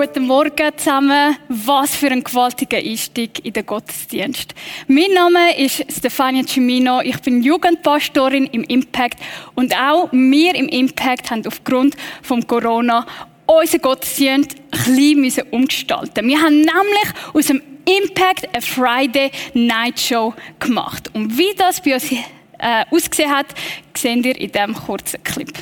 guten 0.00 0.26
Morgen 0.26 0.72
zusammen. 0.78 1.36
Was 1.50 1.94
für 1.94 2.06
ein 2.06 2.24
gewaltiger 2.24 2.78
Einstieg 2.78 3.44
in 3.44 3.52
den 3.52 3.66
Gottesdienst. 3.66 4.54
Mein 4.88 5.12
Name 5.12 5.58
ist 5.58 5.84
Stefania 5.92 6.42
Cimino. 6.42 7.02
Ich 7.02 7.20
bin 7.20 7.42
Jugendpastorin 7.42 8.46
im 8.46 8.64
Impact 8.64 9.18
und 9.56 9.76
auch 9.76 10.08
wir 10.10 10.54
im 10.54 10.68
Impact 10.68 11.30
haben 11.30 11.46
aufgrund 11.46 11.96
von 12.22 12.46
Corona 12.46 13.04
unseren 13.44 13.82
Gottesdienst 13.82 14.56
ein 14.70 15.20
bisschen 15.20 15.46
umgestalten. 15.50 16.26
Wir 16.26 16.40
haben 16.40 16.60
nämlich 16.60 17.34
aus 17.34 17.48
dem 17.48 17.60
Impact 17.84 18.48
eine 18.54 18.62
Friday 18.62 19.30
Night 19.52 20.00
Show 20.00 20.32
gemacht. 20.60 21.10
Und 21.12 21.36
wie 21.36 21.54
das 21.58 21.82
bei 21.82 21.92
uns 21.92 22.10
äh, 22.10 22.86
ausgesehen 22.90 23.30
hat, 23.30 23.48
sehen 23.94 24.24
ihr 24.24 24.40
in 24.40 24.50
diesem 24.50 24.74
kurzen 24.74 25.22
Clip. 25.22 25.52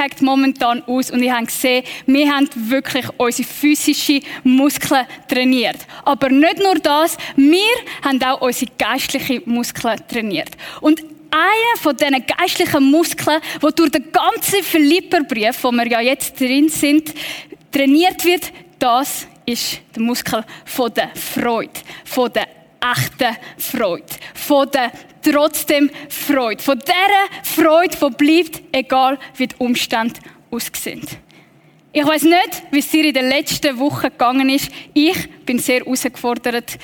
Impact 0.00 0.22
momentan 0.22 0.82
aus? 0.86 1.10
Und 1.10 1.22
ich 1.22 1.30
habe 1.30 1.46
gesehen, 1.46 1.84
wir 2.06 2.32
haben 2.32 2.48
wirklich 2.54 3.06
unsere 3.18 3.46
physischen 3.46 4.22
Muskeln 4.44 5.06
trainiert. 5.28 5.76
Aber 6.04 6.30
nicht 6.30 6.58
nur 6.58 6.76
das, 6.76 7.16
wir 7.36 7.58
haben 8.02 8.22
auch 8.22 8.40
unsere 8.40 8.70
geistlichen 8.78 9.42
Muskeln 9.44 10.00
trainiert. 10.08 10.50
Und 10.80 11.02
einer 11.30 11.80
von 11.80 11.96
diesen 11.96 12.24
geistlichen 12.26 12.90
Muskeln, 12.90 13.40
wo 13.60 13.70
durch 13.70 13.90
den 13.90 14.10
ganzen 14.10 14.62
Philipperbrief, 14.62 15.62
wo 15.62 15.70
wir 15.70 15.86
ja 15.86 16.00
jetzt 16.00 16.40
drin 16.40 16.68
sind, 16.68 17.12
trainiert 17.70 18.24
wird, 18.24 18.52
das 18.78 19.26
ist 19.44 19.80
der 19.94 20.02
Muskel 20.02 20.44
von 20.64 20.92
der 20.94 21.10
Freude, 21.14 21.78
von 22.04 22.32
der 22.32 22.48
echten 22.80 23.36
Freude, 23.58 24.06
von 24.34 24.70
der 24.70 24.90
trotzdem 25.22 25.90
Freude. 26.08 26.62
Von 26.62 26.78
dieser 26.78 27.64
Freude, 27.64 27.96
die 27.96 28.24
bleibt, 28.24 28.62
egal 28.72 29.18
wie 29.36 29.46
die 29.46 29.56
Umstände 29.58 30.20
aussehen. 30.50 31.06
Ich 31.92 32.06
weiß 32.06 32.22
nicht, 32.22 32.62
wie 32.70 32.78
es 32.78 32.88
dir 32.88 33.04
in 33.04 33.14
den 33.14 33.28
letzten 33.28 33.76
Wochen 33.78 34.10
gegangen 34.10 34.48
ist. 34.48 34.70
Ich 34.94 35.28
bin 35.44 35.58
sehr 35.58 35.80
herausgefordert 35.80 36.78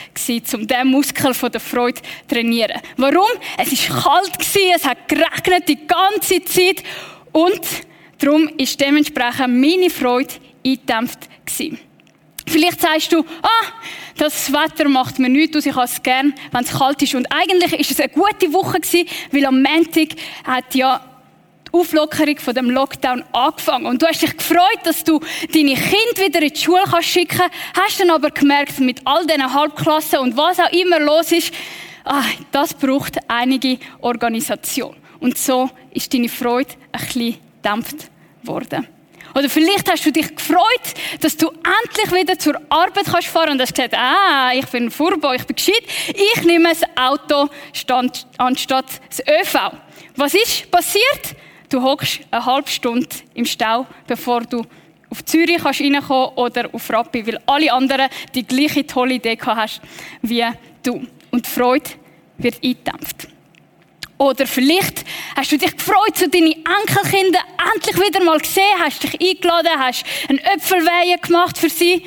um 0.53 0.67
diesen 0.67 0.89
Muskel 0.89 1.33
von 1.33 1.53
der 1.53 1.61
Freude 1.61 2.03
zu 2.03 2.35
trainieren. 2.35 2.81
Warum? 2.97 3.29
Es 3.57 3.89
war 3.89 4.03
kalt, 4.03 4.33
es 4.75 4.85
hat 4.85 5.07
geregnet 5.07 5.69
die 5.69 5.87
ganze 5.87 6.45
Zeit 6.45 6.83
und 7.31 7.61
darum 8.19 8.49
ist 8.59 8.81
dementsprechend 8.81 9.61
meine 9.61 9.91
Freude 9.91 10.35
eingedämpft 10.67 11.21
gewesen. 11.45 11.79
Vielleicht 12.49 12.81
sagst 12.81 13.13
du, 13.13 13.25
ah, 13.43 13.67
das 14.17 14.53
Wetter 14.53 14.89
macht 14.89 15.19
mir 15.19 15.29
nichts 15.29 15.57
aus, 15.57 15.67
ich 15.67 15.75
habe 15.75 15.85
es 15.85 16.03
gern, 16.03 16.33
wenn 16.53 16.65
es 16.65 16.79
kalt 16.79 17.03
ist. 17.03 17.15
Und 17.15 17.27
eigentlich 17.31 17.73
ist 17.79 17.91
es 17.91 18.01
eine 18.01 18.09
gute 18.09 18.53
Woche 18.53 18.81
gewesen, 18.81 19.09
weil 19.33 19.47
am 19.47 19.63
Montag 19.63 20.09
hat 20.45 20.75
ja 20.75 21.01
die 21.67 21.79
Auflockerung 21.79 22.39
von 22.39 22.55
dem 22.55 22.71
Lockdown 22.71 23.25
angefangen. 23.33 23.87
Und 23.87 24.01
du 24.01 24.07
hast 24.07 24.23
dich 24.23 24.37
gefreut, 24.37 24.81
dass 24.85 25.05
du 25.05 25.21
deine 25.53 25.75
Kinder 25.75 26.25
wieder 26.25 26.43
in 26.43 26.53
die 26.53 26.59
Schule 26.59 26.83
kannst 26.89 27.09
schicken 27.09 27.43
hast 27.75 28.01
dann 28.01 28.11
aber 28.11 28.31
gemerkt, 28.31 28.79
mit 28.79 29.01
all 29.05 29.27
diesen 29.27 29.53
Halbklassen 29.53 30.21
und 30.21 30.37
was 30.37 30.61
auch 30.61 30.73
immer 30.73 31.01
los 31.01 31.33
ist, 31.33 31.53
ah, 32.05 32.23
das 32.53 32.75
braucht 32.75 33.19
einige 33.29 33.79
Organisation. 34.01 34.97
Und 35.19 35.37
so 35.37 35.69
ist 35.91 36.15
deine 36.15 36.29
Freude 36.29 36.71
ein 36.93 37.05
bisschen 37.05 37.37
gedämpft 37.63 38.11
worden. 38.45 38.87
Oder 39.37 39.51
vielleicht 39.51 39.91
hast 39.91 40.07
du 40.07 40.11
dich 40.11 40.35
gefreut, 40.35 40.95
dass 41.21 41.37
du 41.37 41.49
endlich 41.49 42.23
wieder 42.23 42.39
zur 42.39 42.59
Arbeit 42.71 43.05
kannst 43.05 43.29
fahren 43.29 43.51
und 43.51 43.61
hast 43.61 43.75
gesagt, 43.75 43.93
ah, 43.95 44.51
ich 44.55 44.65
bin 44.69 44.91
Furbo, 44.91 45.31
ich 45.35 45.45
bin 45.45 45.57
gescheit. 45.57 45.83
Ich 46.09 46.43
nehme 46.43 46.71
das 46.71 46.81
Auto 46.97 47.51
stand, 47.75 48.27
anstatt 48.39 48.87
das 49.11 49.21
ÖV. 49.21 49.73
Was 50.17 50.33
ist 50.33 50.71
passiert? 50.71 51.37
Du 51.69 51.83
hockst 51.83 52.21
eine 52.31 52.47
halbe 52.47 52.71
Stunde 52.71 53.09
im 53.35 53.45
Stau, 53.45 53.87
bevor 54.07 54.41
du 54.41 54.65
auf 55.11 55.23
Zürich 55.27 55.59
kannst 55.63 55.83
reinkommen 55.83 56.31
oder 56.37 56.71
auf 56.73 56.89
Rappi, 56.89 57.27
weil 57.27 57.39
alle 57.45 57.71
anderen 57.71 58.09
die 58.35 58.47
gleiche 58.47 58.87
tolle 58.87 59.15
Idee 59.15 59.37
hast 59.45 59.83
wie 60.23 60.47
du. 60.83 61.07
Und 61.31 61.45
die 61.45 61.51
Freude 61.51 61.91
wird 62.39 62.55
eingedämpft. 62.65 63.29
Oder 64.19 64.47
vielleicht 64.47 65.05
hast 65.37 65.53
du 65.53 65.59
dich 65.59 65.77
gefreut, 65.77 66.17
so 66.17 66.27
deine 66.27 66.55
Enkelkinder 66.55 67.41
endlich 67.75 67.97
wieder 67.97 68.23
mal 68.23 68.39
gesehen, 68.39 68.65
hast 68.79 69.03
dich 69.03 69.21
eingeladen, 69.21 69.79
hast 69.79 70.05
einen 70.29 70.39
Äpfelweihen 70.39 71.21
gemacht 71.21 71.59
für 71.59 71.71
sie. 71.71 72.05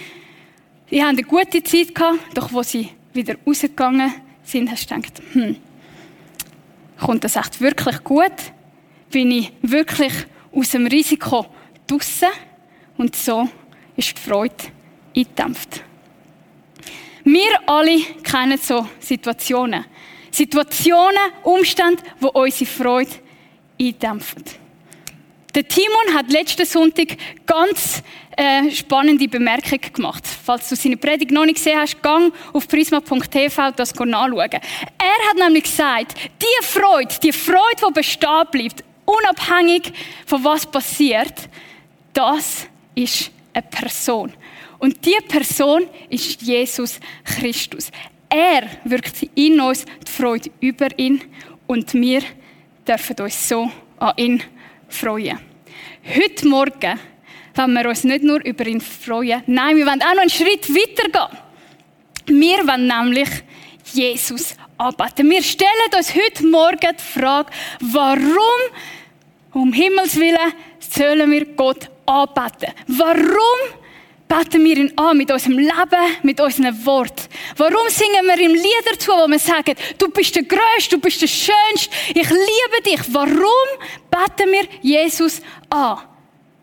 Die 0.92 1.02
haben 1.02 1.18
eine 1.18 1.24
gute 1.24 1.64
Zeit 1.64 1.94
gehabt, 1.94 2.20
doch 2.34 2.52
wo 2.52 2.64
sie 2.64 2.90
wieder 3.14 3.36
rausgegangen 3.46 4.14
sind, 4.44 4.72
hast 4.72 4.90
du 4.90 4.96
gedacht, 4.96 5.22
hm, 5.34 5.56
kommt 7.00 7.24
das 7.24 7.36
echt 7.36 7.62
wirklich 7.62 8.04
gut? 8.04 8.32
Bin 9.12 9.32
ich 9.32 9.52
wirklich 9.62 10.14
aus 10.52 10.70
dem 10.72 10.88
Risiko 10.88 11.46
draussen? 11.88 12.30
Und 12.98 13.16
so 13.16 13.48
ist 13.96 14.18
die 14.18 14.22
Freude 14.22 14.56
eingedämpft. 15.16 15.84
Wir 17.24 17.60
alle 17.68 18.02
kennen 18.24 18.58
so 18.58 18.88
Situationen. 19.00 19.86
Situationen, 20.32 21.32
Umstände, 21.44 22.02
die 22.22 22.26
unsere 22.26 22.70
Freude 22.70 23.12
eindämpfen. 23.80 24.44
Der 25.56 25.68
Timon 25.68 26.14
hat 26.14 26.32
letzten 26.32 26.66
Sonntag 26.66 27.18
ganz 27.48 28.04
äh, 28.38 28.70
spannende 28.70 29.28
Bemerkung 29.28 29.80
gemacht. 29.94 30.24
Falls 30.26 30.70
du 30.70 30.76
seine 30.76 30.98
Predigt 30.98 31.32
noch 31.32 31.46
nicht 31.46 31.56
gesehen 31.56 31.80
hast, 31.80 32.02
gang 32.04 32.32
auf 32.54 32.68
prisma.tv 32.68 33.72
das 33.72 33.96
nachschauen. 33.96 34.52
Er 34.52 35.30
hat 35.30 35.38
nämlich 35.38 35.64
gesagt, 35.64 36.16
die 36.40 36.66
Freude, 36.66 37.16
die 37.24 37.32
Freude, 37.32 37.88
die 37.88 37.94
bestehen 37.94 38.46
bleibt, 38.52 38.84
unabhängig 39.06 39.92
von 40.26 40.44
was 40.44 40.66
passiert, 40.68 41.50
das 42.14 42.68
ist 42.94 43.32
eine 43.54 43.64
Person. 43.64 44.32
Und 44.78 45.04
diese 45.04 45.22
Person 45.22 45.88
ist 46.10 46.42
Jesus 46.42 47.00
Christus. 47.26 47.92
Er 48.30 48.70
wirkt 48.84 49.24
in 49.34 49.60
uns 49.60 49.86
die 50.08 50.12
Freude 50.12 50.52
über 50.60 50.88
ihn 50.98 51.22
und 51.66 51.92
wir 51.96 52.22
dürfen 52.88 53.16
uns 53.20 53.50
so 53.50 53.72
an 53.98 54.14
ihn 54.16 54.44
freuen. 54.90 55.40
Heute 56.04 56.48
Morgen 56.48 57.00
wollen 57.56 57.74
wir 57.74 57.90
uns 57.90 58.04
nicht 58.04 58.24
nur 58.24 58.44
über 58.44 58.66
ihn 58.66 58.82
freuen, 58.82 59.44
nein, 59.48 59.76
wir 59.76 59.86
wollen 59.86 60.02
auch 60.02 60.14
noch 60.14 60.22
einen 60.22 60.30
Schritt 60.30 60.70
weiter 60.70 61.10
gehen. 61.10 62.40
Wir 62.40 62.68
wollen 62.68 62.88
nämlich 62.88 63.30
Jesus 63.94 64.56
anbeten. 64.78 65.30
Wir 65.30 65.44
stellen 65.44 65.70
uns 65.96 66.14
heute 66.16 66.46
Morgen 66.46 66.96
die 66.98 67.20
Frage, 67.20 67.52
warum 67.80 68.34
um 69.54 69.74
Himmels 69.74 70.16
Willen 70.16 70.54
sollen 70.80 71.32
wir 71.32 71.46
Gott 71.46 71.90
anbeten? 72.06 72.74
Warum 72.88 73.79
beten 74.30 74.64
wir 74.64 74.78
ihn 74.78 74.94
an 74.96 75.18
mit 75.18 75.32
unserem 75.32 75.58
Leben, 75.58 76.16
mit 76.22 76.40
unseren 76.40 76.86
Worten. 76.86 77.28
Warum 77.58 77.90
singen 77.90 78.26
wir 78.28 78.40
ihm 78.40 78.54
Lieder 78.54 78.98
zu, 78.98 79.12
wo 79.12 79.28
wir 79.28 79.40
sagen, 79.40 79.74
du 79.98 80.08
bist 80.10 80.36
der 80.36 80.44
Größte, 80.44 80.96
du 80.96 81.02
bist 81.02 81.22
der 81.22 81.28
Schönste, 81.28 81.90
ich 82.10 82.30
liebe 82.30 82.84
dich. 82.86 83.02
Warum 83.12 83.68
beten 84.12 84.52
wir 84.52 84.68
Jesus 84.82 85.42
an? 85.70 85.98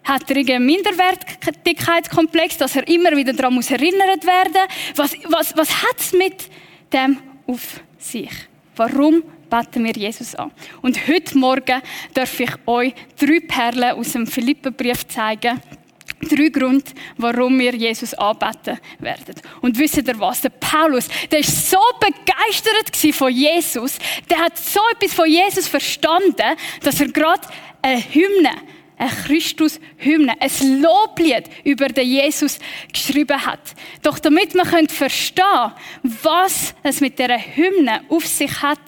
Hat 0.05 0.31
er 0.31 0.37
einen 0.37 0.65
Minderwertigkeitskomplex, 0.65 2.59
dass 2.59 2.77
er 2.77 2.87
immer 2.87 3.11
wieder 3.17 3.33
daran 3.33 3.55
muss 3.55 3.73
erinnert 3.73 4.25
werden 4.25 4.63
Was, 4.95 5.17
was, 5.25 5.57
was 5.57 5.83
hat 5.83 5.99
es 5.99 6.13
mit 6.13 6.49
dem 6.93 7.19
auf 7.49 7.81
sich? 7.99 8.31
Warum 8.77 9.25
beten 9.51 9.83
wir 9.83 9.93
Jesus 9.93 10.37
an? 10.37 10.53
Und 10.83 11.09
heute 11.09 11.37
Morgen 11.37 11.83
darf 12.15 12.39
ich 12.39 12.53
euch 12.67 12.95
drei 13.19 13.41
Perlen 13.41 13.97
aus 13.97 14.13
dem 14.13 14.29
Philipperbrief 14.29 15.09
zeigen, 15.09 15.61
Drei 16.21 16.49
Gründe, 16.49 16.91
warum 17.19 17.59
wir 17.59 17.75
Jesus 17.75 18.15
anbeten 18.15 18.79
werden. 19.01 19.35
Und 19.61 19.79
wisst 19.79 19.99
ihr 19.99 20.19
was? 20.19 20.41
Der 20.41 20.49
Paulus, 20.49 21.09
der 21.31 21.41
ist 21.41 21.71
so 21.71 21.79
begeistert 22.01 23.15
von 23.15 23.31
Jesus, 23.31 23.99
der 24.31 24.39
hat 24.39 24.57
so 24.57 24.81
etwas 24.93 25.15
von 25.15 25.29
Jesus 25.29 25.69
verstanden, 25.69 26.57
dass 26.83 27.01
er 27.01 27.09
gerade 27.09 27.47
eine 27.83 28.01
Hymne, 28.01 28.51
eine 28.97 29.11
Christus-Hymne, 29.11 30.35
ein 30.41 30.81
Loblied 30.81 31.45
über 31.65 31.89
den 31.89 32.09
Jesus 32.09 32.59
geschrieben 32.91 33.45
hat. 33.45 33.75
Doch 34.03 34.19
damit 34.19 34.55
man 34.55 34.89
verstehen 34.89 35.73
was 36.03 36.75
es 36.83 37.03
mit 37.03 37.19
dieser 37.19 37.39
Hymne 37.39 38.01
auf 38.09 38.27
sich 38.27 38.63
hat, 38.63 38.81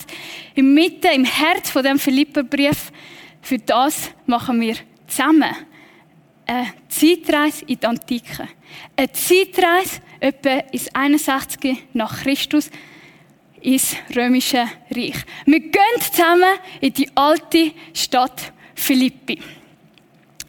im 0.55 0.73
Mitte, 0.73 1.09
im 1.09 1.27
Herz 1.27 1.71
von 1.71 1.85
dem 1.85 1.99
Philipperbrief, 1.99 2.91
für 3.43 3.59
das 3.59 4.11
machen 4.27 4.61
wir 4.61 4.77
zusammen 5.07 5.55
eine 6.49 6.73
Zeitreise 6.89 7.65
in 7.67 7.79
die 7.79 7.87
Antike. 7.87 8.49
Eine 8.97 9.12
Zeitreise 9.12 10.00
etwa 10.19 10.50
ins 10.73 10.93
61. 10.95 11.77
nach 11.93 12.23
Christus 12.23 12.71
ins 13.61 13.97
römische 14.15 14.67
Reich. 14.91 15.17
Wir 15.45 15.61
gehen 15.61 16.00
zusammen 16.00 16.59
in 16.81 16.93
die 16.93 17.09
alte 17.15 17.73
Stadt 17.93 18.53
Philippi. 18.75 19.39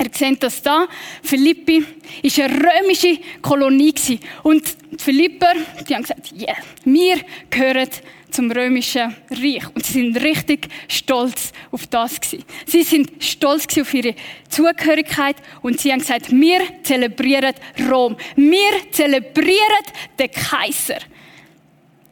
Ihr 0.01 0.09
seht 0.13 0.41
das 0.41 0.61
da. 0.61 0.87
Philippi 1.21 1.83
war 1.83 2.45
eine 2.45 2.53
römische 2.53 3.19
Kolonie. 3.41 3.93
Und 4.43 4.63
die 4.91 5.03
Philipper, 5.03 5.51
die 5.87 5.93
haben 5.93 6.03
gesagt, 6.03 6.31
yeah, 6.31 6.55
wir 6.85 7.19
gehören 7.49 7.89
zum 8.31 8.51
römischen 8.51 9.15
Reich. 9.29 9.63
Und 9.73 9.85
sie 9.85 9.93
sind 9.93 10.21
richtig 10.21 10.67
stolz 10.87 11.51
auf 11.71 11.87
das 11.87 12.19
gewesen. 12.19 12.45
Sie 12.65 12.83
sind 12.83 13.23
stolz 13.23 13.65
auf 13.77 13.93
ihre 13.93 14.15
Zugehörigkeit 14.49 15.35
und 15.61 15.79
sie 15.79 15.91
haben 15.91 15.99
gesagt, 15.99 16.31
wir 16.31 16.61
zelebrieren 16.83 17.53
Rom. 17.89 18.15
Wir 18.35 18.91
zelebrieren 18.91 19.85
den 20.17 20.31
Kaiser. 20.31 20.99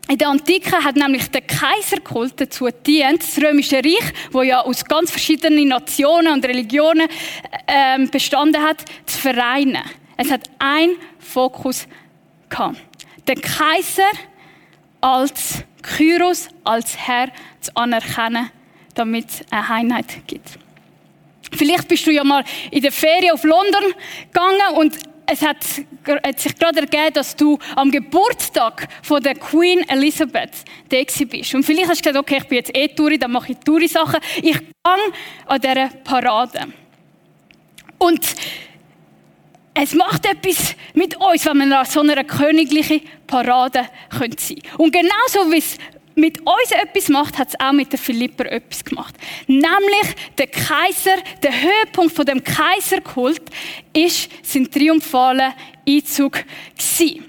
In 0.10 0.18
der 0.18 0.30
Antike 0.30 0.84
hat 0.84 0.96
nämlich 0.96 1.30
der 1.32 1.42
Kaiserkult 1.42 2.40
dazu 2.40 2.66
gedient, 2.66 3.22
das 3.22 3.44
Römische 3.44 3.78
Reich, 3.78 4.14
wo 4.32 4.42
ja 4.42 4.62
aus 4.62 4.86
ganz 4.86 5.12
verschiedenen 5.12 5.68
Nationen 5.68 6.32
und 6.32 6.46
Religionen 6.46 7.10
äh, 7.68 8.06
bestanden 8.08 8.62
hat, 8.62 8.86
zu 9.06 9.18
vereinen. 9.18 9.84
Es 10.16 10.32
hat 10.32 10.50
ein 10.60 10.92
Fokus 11.20 11.88
gehabt. 12.48 12.78
Der 13.28 13.36
Kaiser 13.36 14.10
als 15.02 15.64
Kyros, 15.82 16.50
als 16.64 16.98
Herr 16.98 17.30
zu 17.62 17.76
anerkennen, 17.76 18.50
damit 18.94 19.30
es 19.30 19.42
eine 19.52 19.70
Einheit 19.70 20.28
gibt. 20.28 20.60
Vielleicht 21.52 21.88
bist 21.88 22.06
du 22.06 22.12
ja 22.12 22.24
mal 22.24 22.44
in 22.72 22.82
der 22.82 22.92
Ferien 22.92 23.34
auf 23.34 23.44
London 23.44 23.94
gegangen 24.32 24.76
und 24.76 24.98
es 25.30 25.42
hat, 25.42 25.58
hat, 26.26 26.40
sich 26.40 26.56
gerade 26.56 26.80
ergeben, 26.80 27.14
dass 27.14 27.36
du 27.36 27.60
am 27.76 27.92
Geburtstag 27.92 28.88
von 29.04 29.22
der 29.22 29.36
Queen 29.36 29.88
Elizabeth 29.90 30.64
da 30.90 30.98
bist. 31.26 31.54
Und 31.54 31.64
vielleicht 31.64 31.90
hast 31.90 32.06
du 32.06 32.10
gesagt, 32.10 32.18
okay, 32.18 32.38
ich 32.42 32.48
bin 32.48 32.58
jetzt 32.58 32.76
eh 32.76 32.88
Touri, 32.88 33.20
dann 33.20 33.32
mache 33.32 33.52
ich 33.52 33.58
Touri-Sachen. 33.58 34.20
Ich 34.38 34.58
gehe 34.58 34.72
an 34.84 35.62
dieser 35.62 35.90
Parade. 36.04 36.68
Und 37.98 38.26
es 39.80 39.94
macht 39.94 40.26
etwas 40.26 40.76
mit 40.94 41.16
uns, 41.18 41.46
wenn 41.46 41.70
wir 41.70 41.80
an 41.80 41.86
so 41.86 42.00
einer 42.02 42.24
königlichen 42.24 43.02
Parade 43.28 43.88
sein 44.10 44.32
können. 44.32 44.62
Und 44.78 44.92
genauso 44.92 45.52
wie 45.52 45.60
es 45.60 45.78
mit 46.16 46.40
uns 46.40 46.72
etwas 46.72 47.10
macht, 47.10 47.38
hat 47.38 47.50
es 47.50 47.60
auch 47.60 47.74
mit 47.74 47.92
den 47.94 48.00
Philipper 48.00 48.52
etwas 48.52 48.84
gemacht. 48.84 49.16
Nämlich 49.46 50.16
der 50.38 50.48
Kaiser, 50.48 51.18
der 51.44 51.52
Höhepunkt 51.52 52.16
von 52.16 52.26
dem 52.26 52.44
Kaiserkult 52.44 53.44
ist 53.94 54.30
sein 54.42 54.70
triumphalen 54.72 55.54
Einzug 55.88 56.44
gewesen. 56.76 57.26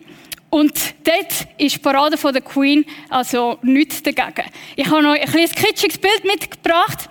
Und 0.48 0.72
dort 1.04 1.48
ist 1.58 1.76
die 1.76 1.80
Parade 1.80 2.16
von 2.16 2.32
der 2.32 2.40
Queen 2.40 2.86
also 3.10 3.58
nichts 3.60 4.02
dagegen. 4.02 4.48
Ich 4.74 4.86
habe 4.86 5.02
noch 5.02 5.12
ein 5.12 5.28
kleines 5.28 5.54
kitschiges 5.54 5.98
Bild 5.98 6.24
mitgebracht 6.24 7.10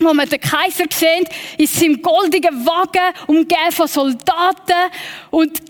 wo 0.00 0.14
man 0.14 0.28
den 0.28 0.40
Kaiser 0.40 0.84
sieht, 0.90 1.28
in 1.56 1.66
seinem 1.66 2.02
goldigen 2.02 2.66
Wagen, 2.66 3.14
umgeben 3.26 3.72
von 3.72 3.88
Soldaten. 3.88 4.92
Und 5.30 5.60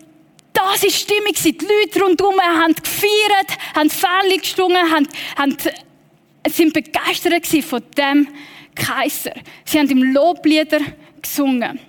das 0.53 0.65
war 0.65 0.77
die 0.83 0.91
Stimmung. 0.91 1.33
Die 1.33 1.51
Leute 1.51 2.01
rundherum 2.03 2.41
haben 2.41 2.75
gefeiert, 2.75 3.59
haben 3.75 3.91
Fälle 3.91 4.39
gestungen, 4.39 4.91
haben, 4.91 5.09
haben, 5.37 5.57
sind 6.49 6.73
begeistert 6.73 7.47
von 7.65 7.83
dem 7.97 8.29
Kaiser. 8.75 9.35
Sie 9.65 9.79
haben 9.79 9.91
ihm 9.91 10.13
Loblieder 10.13 10.81
gesungen. 11.21 11.81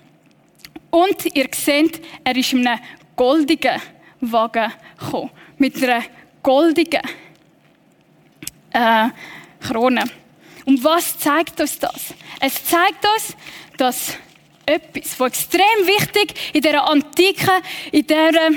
Und 0.91 1.35
ihr 1.35 1.47
seht, 1.53 2.01
er 2.23 2.35
ist 2.35 2.53
in 2.53 2.65
einem 2.65 2.79
goldigen 3.15 3.79
Wagen 4.21 4.71
gekommen. 4.99 5.29
Mit 5.57 5.81
einer 5.83 6.03
goldigen 6.41 7.01
äh, 8.71 9.09
Krone. 9.59 10.03
Und 10.69 10.83
was 10.83 11.17
zeigt 11.17 11.59
uns 11.59 11.79
das? 11.79 12.13
Es 12.39 12.63
zeigt 12.63 13.03
uns, 13.03 13.35
dass 13.77 14.15
etwas, 14.67 15.19
was 15.19 15.27
extrem 15.29 15.63
wichtig 15.63 16.35
in 16.53 16.61
der 16.61 16.87
Antike, 16.87 17.51
in 17.91 18.05
der 18.05 18.51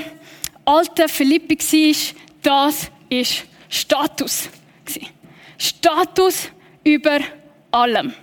alten 0.63 1.09
Philippi 1.09 1.57
war, 1.57 2.13
das 2.43 2.91
ist 3.09 3.45
Status. 3.67 4.47
Status 5.57 6.51
über 6.83 7.19
allem. 7.71 8.13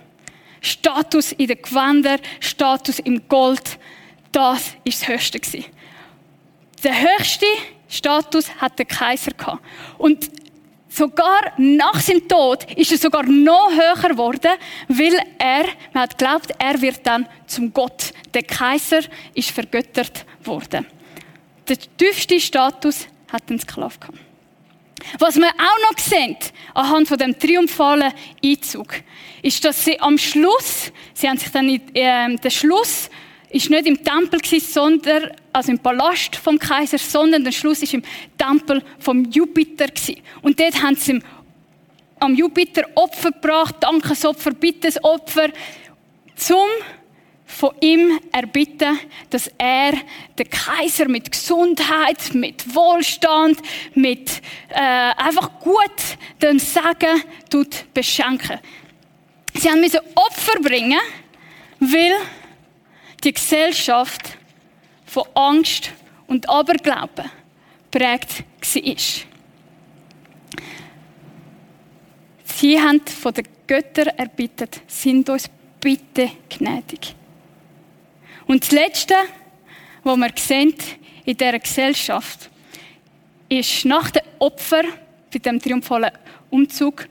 Status 0.61 1.33
in 1.33 1.47
den 1.47 1.61
Gewändern, 1.61 2.21
Status 2.39 2.99
im 2.99 3.27
Gold, 3.27 3.77
das 4.31 4.73
ist 4.85 5.01
das 5.01 5.09
Höchste. 5.09 5.65
Der 6.81 6.93
höchste 6.97 7.45
Status 7.89 8.55
hat 8.55 8.79
der 8.79 8.85
Kaiser. 8.85 9.33
Und 9.97 10.31
Sogar 10.93 11.53
nach 11.57 12.01
seinem 12.01 12.27
Tod 12.27 12.69
ist 12.73 12.91
er 12.91 12.97
sogar 12.97 13.23
noch 13.23 13.71
höher 13.71 14.09
geworden, 14.09 14.51
weil 14.89 15.13
er, 15.39 15.63
man 15.93 16.03
hat 16.03 16.17
geglaubt, 16.17 16.51
er 16.59 16.81
wird 16.81 16.99
dann 17.07 17.25
zum 17.47 17.71
Gott. 17.71 18.11
Der 18.33 18.43
Kaiser 18.43 18.99
ist 19.33 19.51
vergöttert 19.51 20.25
worden. 20.43 20.85
Der 21.69 21.77
tiefste 21.97 22.41
Status 22.41 23.07
hat 23.31 23.49
ein 23.49 23.57
Sklave 23.57 23.97
gehabt. 23.99 24.17
Was 25.17 25.37
wir 25.37 25.47
auch 25.47 25.91
noch 25.91 25.97
sehen, 25.97 26.35
anhand 26.73 27.07
von 27.07 27.17
dem 27.17 27.39
triumphalen 27.39 28.11
Einzug, 28.43 28.95
ist, 29.41 29.63
dass 29.63 29.85
sie 29.85 29.97
am 29.97 30.17
Schluss, 30.17 30.91
sie 31.13 31.29
haben 31.29 31.37
sich 31.37 31.51
dann 31.51 31.69
in, 31.69 31.95
äh, 31.95 32.35
den 32.35 32.51
Schluss 32.51 33.09
ist 33.51 33.69
nicht 33.69 33.87
im 33.87 34.03
Tempel 34.03 34.39
gewesen, 34.39 34.71
sondern, 34.71 35.31
also 35.51 35.71
im 35.71 35.79
Palast 35.79 36.35
vom 36.35 36.57
Kaiser, 36.57 36.97
sondern 36.97 37.43
der 37.43 37.51
Schluss 37.51 37.81
ist 37.81 37.93
im 37.93 38.03
Tempel 38.37 38.81
vom 38.99 39.25
Jupiter 39.25 39.87
gewesen. 39.87 40.21
Und 40.41 40.59
dort 40.59 40.81
haben 40.81 40.95
sie 40.95 41.21
am 42.19 42.35
Jupiter 42.35 42.83
Opfer 42.95 43.31
gebracht, 43.31 43.75
Dankesopfer, 43.79 44.51
Bittesopfer, 44.51 45.49
zum 46.35 46.67
von 47.45 47.71
ihm 47.81 48.19
erbitten, 48.31 48.97
dass 49.29 49.51
er 49.57 49.91
den 50.37 50.49
Kaiser 50.49 51.09
mit 51.09 51.31
Gesundheit, 51.31 52.33
mit 52.33 52.73
Wohlstand, 52.73 53.59
mit 53.93 54.41
äh, 54.69 54.79
einfach 54.79 55.59
gut 55.59 55.91
dem 56.41 56.59
Segen 56.59 57.21
tut 57.49 57.93
beschenken. 57.93 58.59
Sie 59.53 59.69
haben 59.69 59.81
müssen 59.81 59.99
Opfer 60.15 60.61
bringen, 60.61 60.99
weil 61.79 62.13
die 63.23 63.33
Gesellschaft 63.33 64.37
von 65.05 65.23
Angst 65.35 65.91
und 66.27 66.49
Aberglauben 66.49 67.29
prägt 67.89 68.43
war. 68.61 68.95
Sie 72.45 72.79
haben 72.79 73.01
von 73.05 73.33
den 73.33 73.47
Göttern 73.67 74.07
erbittet, 74.17 74.81
sind 74.87 75.29
uns 75.29 75.49
bitte 75.79 76.31
gnädig. 76.49 77.15
Und 78.45 78.63
das 78.63 78.71
Letzte, 78.71 79.15
was 80.03 80.17
wir 80.17 80.31
sehen 80.35 80.73
in 81.25 81.37
dieser 81.37 81.59
Gesellschaft, 81.59 82.49
ist 83.49 83.85
nach 83.85 84.11
dem 84.11 84.23
Opfer, 84.39 84.83
bei 85.31 85.39
dem 85.39 85.59
triumphalen 85.59 86.11
Umzug, 86.49 87.07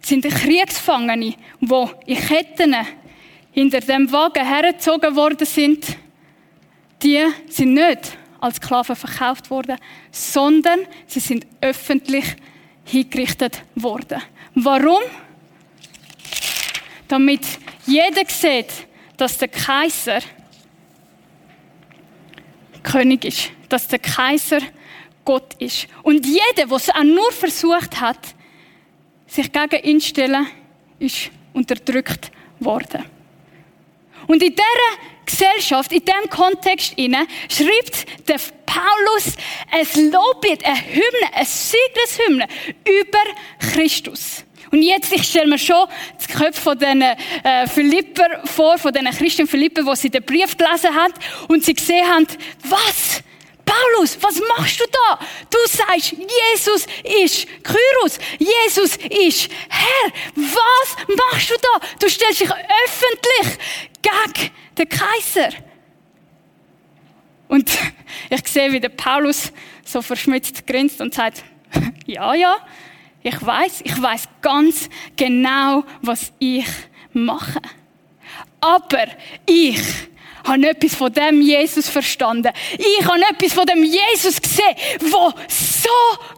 sind 0.00 0.24
Kriegsgefangene, 0.24 1.34
die 1.60 1.86
in 2.06 2.16
Ketten 2.16 2.74
hinter 3.52 3.80
dem 3.80 4.10
Wagen 4.10 4.46
hergezogen 4.46 5.14
worden 5.14 5.46
sind, 5.46 5.96
die 7.02 7.24
sind 7.48 7.74
nicht 7.74 8.16
als 8.40 8.56
Sklaven 8.56 8.96
verkauft 8.96 9.50
worden, 9.50 9.76
sondern 10.10 10.80
sie 11.06 11.20
sind 11.20 11.46
öffentlich 11.60 12.24
hingerichtet 12.84 13.62
worden. 13.76 14.20
Warum? 14.54 15.02
Damit 17.06 17.40
jeder 17.86 18.24
sieht, 18.26 18.72
dass 19.16 19.38
der 19.38 19.48
Kaiser 19.48 20.20
König 22.82 23.24
ist, 23.24 23.50
dass 23.68 23.86
der 23.86 24.00
Kaiser 24.00 24.58
Gott 25.24 25.54
ist. 25.60 25.86
Und 26.02 26.26
jeder, 26.26 26.66
der 26.66 26.72
es 26.72 26.90
auch 26.90 27.04
nur 27.04 27.30
versucht 27.30 28.00
hat, 28.00 28.34
sich 29.26 29.52
gegen 29.52 29.84
ihn 29.84 30.00
zu 30.00 30.08
stellen, 30.08 30.46
ist 30.98 31.30
unterdrückt 31.52 32.32
worden. 32.58 33.04
Und 34.26 34.42
in 34.42 34.54
dieser 34.54 35.12
Gesellschaft, 35.24 35.92
in 35.92 36.04
diesem 36.04 36.28
Kontext 36.30 36.94
inne, 36.96 37.26
schreibt 37.48 38.28
der 38.28 38.38
Paulus 38.66 39.34
ein 39.70 40.10
Loblied, 40.10 40.64
eine 40.64 40.76
Hymne, 40.76 41.34
eine 41.34 41.46
Siegeshymne 41.46 42.46
über 42.86 43.72
Christus. 43.72 44.44
Und 44.70 44.82
jetzt, 44.82 45.12
ich 45.12 45.24
stelle 45.24 45.48
mir 45.48 45.58
schon 45.58 45.86
das 46.16 46.28
Köpfe 46.28 46.60
von 46.60 46.78
diesen 46.78 47.02
äh, 47.02 47.66
Philipper 47.66 48.40
vor, 48.46 48.78
von 48.78 48.92
diesen 48.92 49.10
Christen 49.10 49.46
Philipper, 49.46 49.82
die 49.82 49.96
sie 49.96 50.10
den 50.10 50.22
Brief 50.22 50.56
gelesen 50.56 50.94
haben 50.94 51.12
und 51.48 51.62
sie 51.62 51.74
gesehen 51.74 52.08
haben, 52.08 52.26
was? 52.64 53.22
Paulus, 53.72 54.18
was 54.20 54.40
machst 54.56 54.80
du 54.80 54.84
da? 54.84 55.18
Du 55.48 55.58
sagst, 55.66 56.12
Jesus 56.12 56.86
ist 57.04 57.46
Kyros, 57.62 58.18
Jesus 58.38 58.96
ist 58.96 59.50
Herr. 59.68 60.12
Was 60.34 60.96
machst 61.16 61.50
du 61.50 61.54
da? 61.54 61.86
Du 61.98 62.08
stellst 62.08 62.40
dich 62.40 62.50
öffentlich 62.50 63.58
gegen 64.02 64.50
den 64.76 64.88
Kaiser. 64.88 65.56
Und 67.48 67.70
ich 68.30 68.46
sehe, 68.46 68.72
wie 68.72 68.80
der 68.80 68.90
Paulus 68.90 69.52
so 69.84 70.02
verschmitzt 70.02 70.66
grinst 70.66 71.00
und 71.00 71.14
sagt, 71.14 71.42
ja, 72.06 72.34
ja, 72.34 72.56
ich 73.22 73.46
weiß, 73.46 73.82
ich 73.84 74.02
weiß 74.02 74.28
ganz 74.42 74.90
genau, 75.16 75.84
was 76.02 76.32
ich 76.38 76.66
mache. 77.12 77.60
Aber 78.60 79.06
ich 79.46 79.80
habe 80.44 80.68
etwas 80.68 80.94
von 80.94 81.12
dem 81.12 81.40
Jesus 81.40 81.88
verstanden. 81.88 82.52
Ich 82.78 83.06
habe 83.06 83.20
etwas 83.30 83.52
von 83.52 83.66
dem 83.66 83.84
Jesus 83.84 84.40
gesehen, 84.40 84.74
wo 85.00 85.32
so 85.48 85.90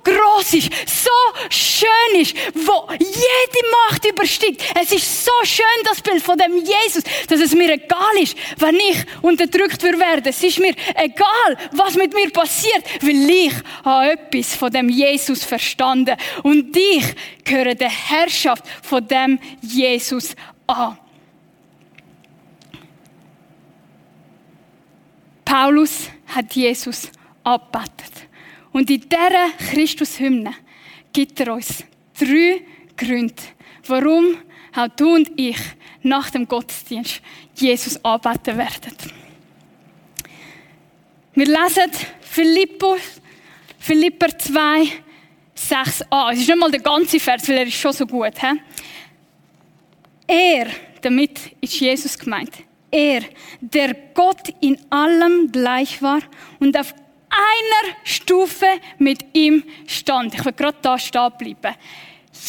groß 0.02 0.54
ist, 0.54 0.70
so 0.86 1.10
schön 1.50 2.20
ist, 2.20 2.36
wo 2.54 2.88
jede 2.92 3.68
Macht 3.88 4.04
übersteigt. 4.04 4.62
Es 4.80 4.92
ist 4.92 5.24
so 5.24 5.32
schön, 5.44 5.64
das 5.84 6.00
Bild 6.00 6.22
von 6.22 6.38
dem 6.38 6.56
Jesus, 6.56 7.04
dass 7.28 7.40
es 7.40 7.54
mir 7.54 7.72
egal 7.72 8.16
ist, 8.20 8.36
wenn 8.58 8.76
ich 8.76 9.04
unterdrückt 9.22 9.82
werde. 9.82 10.30
Es 10.30 10.42
ist 10.42 10.58
mir 10.58 10.74
egal, 10.94 11.56
was 11.72 11.94
mit 11.94 12.14
mir 12.14 12.30
passiert, 12.30 12.84
weil 13.00 13.30
ich 13.30 13.54
habe 13.84 14.12
etwas 14.12 14.54
von 14.54 14.70
dem 14.70 14.88
Jesus 14.88 15.44
verstanden. 15.44 16.16
Und 16.42 16.76
ich 16.76 17.04
gehöre 17.44 17.74
der 17.74 17.90
Herrschaft 17.90 18.64
von 18.82 19.06
dem 19.06 19.38
Jesus 19.60 20.34
an. 20.66 20.98
Paulus 25.54 26.10
hat 26.26 26.52
Jesus 26.56 27.08
abbettet. 27.44 28.26
Und 28.72 28.90
in 28.90 29.02
dieser 29.02 29.50
Christus-Hymne 29.70 30.52
gibt 31.12 31.38
er 31.38 31.54
uns 31.54 31.84
drei 32.18 32.60
Gründe, 32.96 33.40
warum 33.86 34.36
auch 34.74 34.88
du 34.96 35.14
und 35.14 35.30
ich 35.36 35.58
nach 36.02 36.30
dem 36.30 36.48
Gottesdienst 36.48 37.22
Jesus 37.54 38.04
anbeten 38.04 38.58
werden. 38.58 38.96
Wir 41.34 41.46
lesen 41.46 41.92
Philippus, 42.20 43.20
Philipper 43.78 44.36
2, 44.36 44.88
6a. 45.56 46.32
Es 46.32 46.40
ist 46.40 46.48
nicht 46.48 46.58
mal 46.58 46.72
der 46.72 46.80
ganze 46.80 47.20
Vers, 47.20 47.48
weil 47.48 47.58
er 47.58 47.66
ist 47.68 47.74
schon 47.74 47.92
so 47.92 48.04
gut. 48.08 48.32
He? 48.40 48.60
Er, 50.26 50.66
damit 51.00 51.38
ist 51.60 51.78
Jesus 51.78 52.18
gemeint 52.18 52.64
er, 52.94 53.22
der 53.60 53.94
Gott 54.14 54.54
in 54.60 54.78
allem 54.90 55.50
gleich 55.50 56.00
war 56.00 56.20
und 56.60 56.78
auf 56.78 56.94
einer 57.28 57.96
Stufe 58.04 58.66
mit 58.98 59.24
ihm 59.32 59.64
stand. 59.86 60.34
Ich 60.34 60.44
will 60.44 60.52
gerade 60.52 60.78
da 60.80 60.96
stehen 60.96 61.32
bleiben. 61.36 61.74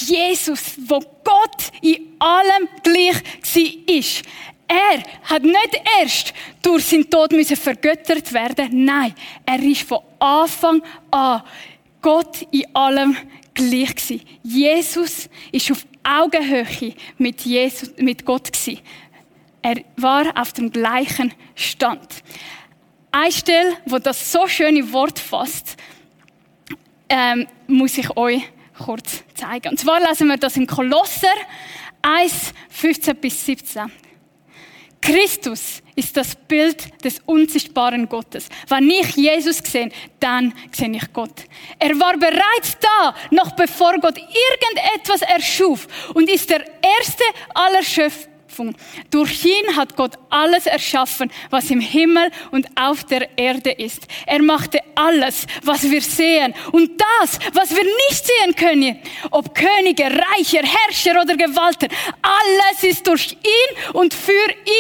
Jesus, 0.05 0.75
wo 0.87 0.99
Gott 1.23 1.71
in 1.81 2.15
allem 2.19 2.69
gleich 2.83 3.15
war. 3.15 4.25
Er 4.67 5.03
hat 5.23 5.43
nicht 5.43 5.81
erst 5.99 6.33
durch 6.61 6.85
seinen 6.85 7.09
Tod 7.09 7.31
müssen 7.31 7.55
vergöttert 7.55 8.31
werden. 8.33 8.85
Nein, 8.85 9.13
er 9.45 9.61
ist 9.61 9.81
von 9.81 9.99
Anfang 10.19 10.81
an 11.11 11.41
Gott 12.01 12.47
in 12.51 12.75
allem 12.75 13.15
gleich 13.53 13.95
gewesen. 13.95 14.21
Jesus 14.43 15.29
ist 15.51 15.71
auf 15.71 15.85
Augenhöhe 16.03 16.93
mit, 17.17 17.41
Jesus, 17.41 17.91
mit 17.97 18.23
Gott 18.25 18.51
gewesen. 18.51 18.79
Er 19.65 19.83
war 19.97 20.25
auf 20.39 20.53
dem 20.53 20.71
gleichen 20.71 21.33
Stand. 21.55 22.21
Eine 23.11 23.31
Stelle, 23.31 23.77
wo 23.87 23.97
das 23.97 24.31
so 24.31 24.47
schöne 24.47 24.93
Wort 24.93 25.17
fasst, 25.17 25.75
ähm, 27.09 27.47
muss 27.65 27.97
ich 27.97 28.15
euch 28.15 28.43
kurz 28.77 29.23
zeigen. 29.33 29.69
Und 29.69 29.79
zwar 29.79 29.99
lesen 30.01 30.27
wir 30.27 30.37
das 30.37 30.55
in 30.55 30.67
Kolosser 30.67 31.33
1, 32.03 32.53
15 32.69 33.15
bis 33.15 33.43
17. 33.43 33.91
Christus 35.01 35.81
ist 35.95 36.15
das 36.15 36.35
Bild 36.35 37.03
des 37.03 37.19
unsichtbaren 37.25 38.07
Gottes. 38.07 38.49
Wenn 38.67 38.87
ich 38.91 39.15
Jesus 39.15 39.57
sehe, 39.57 39.89
dann 40.19 40.53
sehe 40.71 40.91
ich 40.91 41.11
Gott. 41.11 41.45
Er 41.79 41.99
war 41.99 42.15
bereits 42.17 42.77
da, 42.79 43.15
noch 43.31 43.55
bevor 43.55 43.93
Gott 43.93 44.19
irgendetwas 44.19 45.23
erschuf 45.23 45.87
und 46.13 46.29
ist 46.29 46.51
der 46.51 46.63
erste 46.83 47.23
aller 47.55 47.81
Schöpfer 47.81 48.34
Schöpfung. 48.55 48.75
Durch 49.11 49.45
ihn 49.45 49.75
hat 49.75 49.95
Gott 49.95 50.13
alles 50.29 50.65
erschaffen, 50.65 51.31
was 51.49 51.69
im 51.69 51.79
Himmel 51.79 52.31
und 52.51 52.67
auf 52.75 53.03
der 53.03 53.37
Erde 53.37 53.71
ist. 53.71 54.07
Er 54.25 54.41
machte 54.41 54.79
alles, 54.95 55.45
was 55.63 55.83
wir 55.83 56.01
sehen 56.01 56.53
und 56.71 56.91
das, 57.21 57.39
was 57.53 57.71
wir 57.71 57.83
nicht 57.83 58.25
sehen 58.25 58.55
können. 58.55 58.99
Ob 59.31 59.53
Könige, 59.53 60.05
Reicher, 60.05 60.61
Herrscher 60.63 61.21
oder 61.21 61.35
Gewalten. 61.35 61.89
Alles 62.21 62.83
ist 62.83 63.05
durch 63.07 63.33
ihn 63.33 63.93
und 63.93 64.13
für 64.13 64.31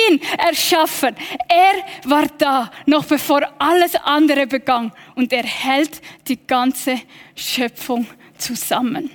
ihn 0.09 0.21
erschaffen. 0.37 1.15
Er 1.49 2.09
war 2.09 2.27
da, 2.37 2.71
noch 2.85 3.05
bevor 3.05 3.41
alles 3.59 3.95
andere 3.95 4.47
begann. 4.47 4.91
Und 5.15 5.33
er 5.33 5.43
hält 5.43 6.01
die 6.27 6.37
ganze 6.47 7.01
Schöpfung 7.35 8.07
zusammen. 8.37 9.09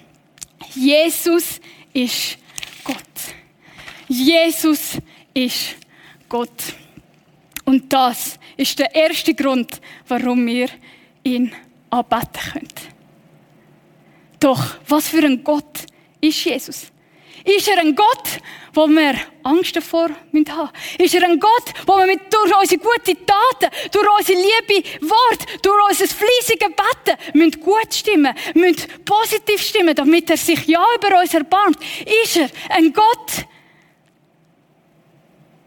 Jesus 0.74 1.60
ist. 1.92 2.38
Jesus 4.10 4.98
ist 5.32 5.76
Gott. 6.28 6.74
Und 7.64 7.92
das 7.92 8.40
ist 8.56 8.76
der 8.76 8.92
erste 8.92 9.34
Grund, 9.34 9.80
warum 10.08 10.44
wir 10.46 10.68
ihn 11.22 11.52
anbeten 11.90 12.52
können. 12.52 12.68
Doch, 14.40 14.64
was 14.88 15.08
für 15.08 15.24
ein 15.24 15.44
Gott 15.44 15.86
ist 16.20 16.44
Jesus? 16.44 16.86
Ist 17.44 17.68
er 17.68 17.78
ein 17.78 17.94
Gott, 17.94 18.40
wo 18.74 18.88
wir 18.88 19.14
Angst 19.44 19.76
davor 19.76 20.08
haben 20.08 20.16
müssen? 20.32 20.70
Ist 20.98 21.14
er 21.14 21.28
ein 21.28 21.38
Gott, 21.38 21.72
wo 21.86 21.96
wir 21.96 22.06
mit, 22.06 22.20
durch 22.32 22.56
unsere 22.60 22.80
guten 22.80 23.16
Taten, 23.24 23.74
durch 23.92 24.08
unsere 24.18 24.38
liebe 24.38 25.08
Wort, 25.08 25.64
durch 25.64 25.88
unser 25.88 26.06
fleißige 26.06 26.58
Betten 26.58 27.38
müssen 27.38 27.60
gut 27.60 27.94
stimmen, 27.94 28.34
müssen 28.54 28.88
positiv 29.04 29.62
stimmen, 29.62 29.94
damit 29.94 30.30
er 30.30 30.36
sich 30.36 30.66
ja 30.66 30.84
über 30.96 31.20
uns 31.20 31.32
erbarmt? 31.32 31.78
Ist 32.24 32.36
er 32.36 32.50
ein 32.70 32.92
Gott, 32.92 33.46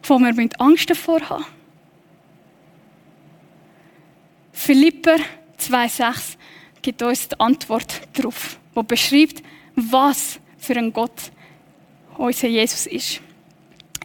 wo 0.04 0.20
wir 0.20 0.50
Angst 0.60 0.90
davor 0.90 1.22
haben 1.30 1.46
Philipper 4.52 5.18
2,6 5.60 6.38
gibt 6.82 7.02
uns 7.02 7.28
die 7.28 7.40
Antwort 7.40 8.02
darauf, 8.14 8.58
wo 8.74 8.84
beschreibt, 8.84 9.44
was 9.76 10.40
für 10.58 10.76
ein 10.78 10.94
Gott 10.94 11.32
unser 12.18 12.48
Jesus 12.48 12.86
ist. 12.86 13.22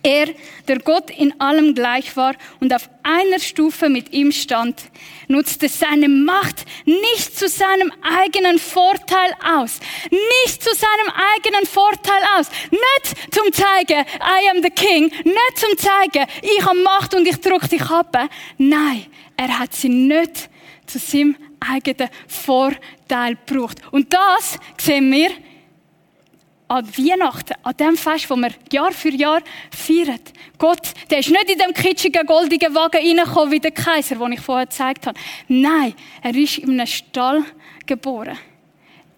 Er, 0.03 0.29
der 0.67 0.79
Gott 0.79 1.11
in 1.11 1.41
allem 1.41 1.75
gleich 1.75 2.17
war 2.17 2.35
und 2.61 2.75
auf 2.75 2.89
einer 3.03 3.41
Stufe 3.41 3.89
mit 3.89 4.13
ihm 4.13 4.33
stand, 4.33 4.83
nutzte 5.29 5.69
seine 5.69 6.09
Macht 6.09 6.65
nicht 6.85 7.37
zu 7.37 7.49
seinem 7.49 7.93
eigenen 8.03 8.59
Vorteil 8.59 9.33
aus. 9.57 9.81
Nicht 10.11 10.63
zu 10.63 10.71
seinem 10.75 11.13
eigenen 11.35 11.67
Vorteil 11.67 12.23
aus. 12.39 12.49
Nicht 12.71 13.35
zum 13.35 13.53
zeigen, 13.53 14.05
I 14.21 14.51
am 14.51 14.63
the 14.63 14.71
king. 14.71 15.05
Nicht 15.25 15.57
zum 15.57 15.77
zeigen, 15.77 16.27
ich 16.43 16.65
habe 16.65 16.81
Macht 16.83 17.15
und 17.15 17.27
ich 17.27 17.41
drücke 17.41 17.69
dich 17.69 17.83
ab. 17.83 18.17
Nein, 18.59 19.07
er 19.37 19.59
hat 19.59 19.75
sie 19.75 19.89
nicht 19.89 20.49
zu 20.87 20.99
seinem 20.99 21.37
eigenen 21.61 22.09
Vorteil 22.27 23.37
gebraucht. 23.47 23.79
Und 23.91 24.13
das 24.13 24.59
sehen 24.79 25.11
wir 25.13 25.31
an 26.69 26.87
Weihnachten, 26.97 27.55
an 27.63 27.77
dem 27.77 27.97
Fest, 27.97 28.29
wo 28.29 28.37
wir 28.37 28.51
Jahr 28.71 28.93
für 28.93 29.11
Jahr 29.11 29.41
feiern. 29.71 30.21
Gott, 30.59 30.93
der 31.11 31.21
ist 31.21 31.31
nicht 31.31 31.51
in 31.51 31.59
dem 31.59 31.73
kitschigen, 31.73 32.27
goldigen 32.27 32.75
Wagen 32.75 32.99
reingekommen 32.99 33.51
wie 33.51 33.61
der 33.61 33.71
Kaiser, 33.71 34.17
den 34.17 34.33
ich 34.33 34.41
vorher 34.41 34.67
gezeigt 34.67 35.07
habe. 35.07 35.19
Nein, 35.49 35.95
er 36.23 36.35
ist 36.35 36.59
in 36.59 36.73
einem 36.73 36.87
Stall 36.87 37.45
geboren. 37.87 38.39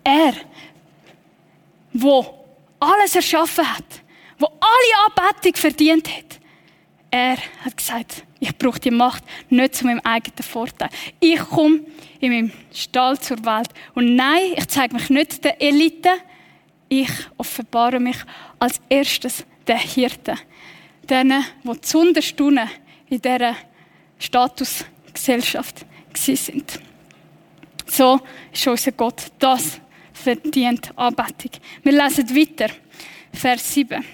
Er, 0.05 0.35
wo 1.93 2.47
alles 2.79 3.17
erschaffen 3.17 3.69
hat, 3.69 3.85
wo 4.39 4.47
alle 4.47 5.27
Anbetung 5.27 5.55
verdient 5.57 6.09
hat, 6.09 6.41
er 7.11 7.37
hat 7.65 7.77
gesagt, 7.77 8.25
ich 8.39 8.57
brauche 8.57 8.79
die 8.79 8.93
Macht 8.93 9.25
nicht 9.49 9.75
zu 9.75 9.85
meinem 9.85 10.01
eigenen 10.05 10.43
Vorteil. 10.43 10.89
Ich 11.19 11.41
komme 11.41 11.81
in 12.21 12.33
meinem 12.33 12.53
Stall 12.73 13.19
zur 13.19 13.45
Welt. 13.45 13.69
Und 13.95 14.15
nein, 14.15 14.55
ich 14.57 14.69
zeige 14.69 14.95
mich 14.95 15.11
nicht 15.11 15.45
der 15.45 15.61
Elite, 15.61 16.11
ich 16.91 17.11
offenbare 17.39 18.01
mich 18.01 18.19
als 18.59 18.81
erstes 18.89 19.47
der 19.67 19.79
Hirte. 19.79 20.35
Denen, 21.09 21.45
die 21.65 21.81
zunderst 21.81 22.39
in 22.39 22.69
in 23.09 23.23
dieser 23.23 23.57
Statusgesellschaft 24.19 25.87
sind. 26.15 26.81
So 27.87 28.21
ist 28.53 28.67
unser 28.67 28.93
Gott. 28.93 29.33
Das 29.39 29.81
verdient 30.13 30.93
Anbetung. 30.97 31.53
Wir 31.83 31.93
lesen 31.93 32.29
weiter. 32.37 32.73
Vers 33.33 33.73
7. 33.73 34.05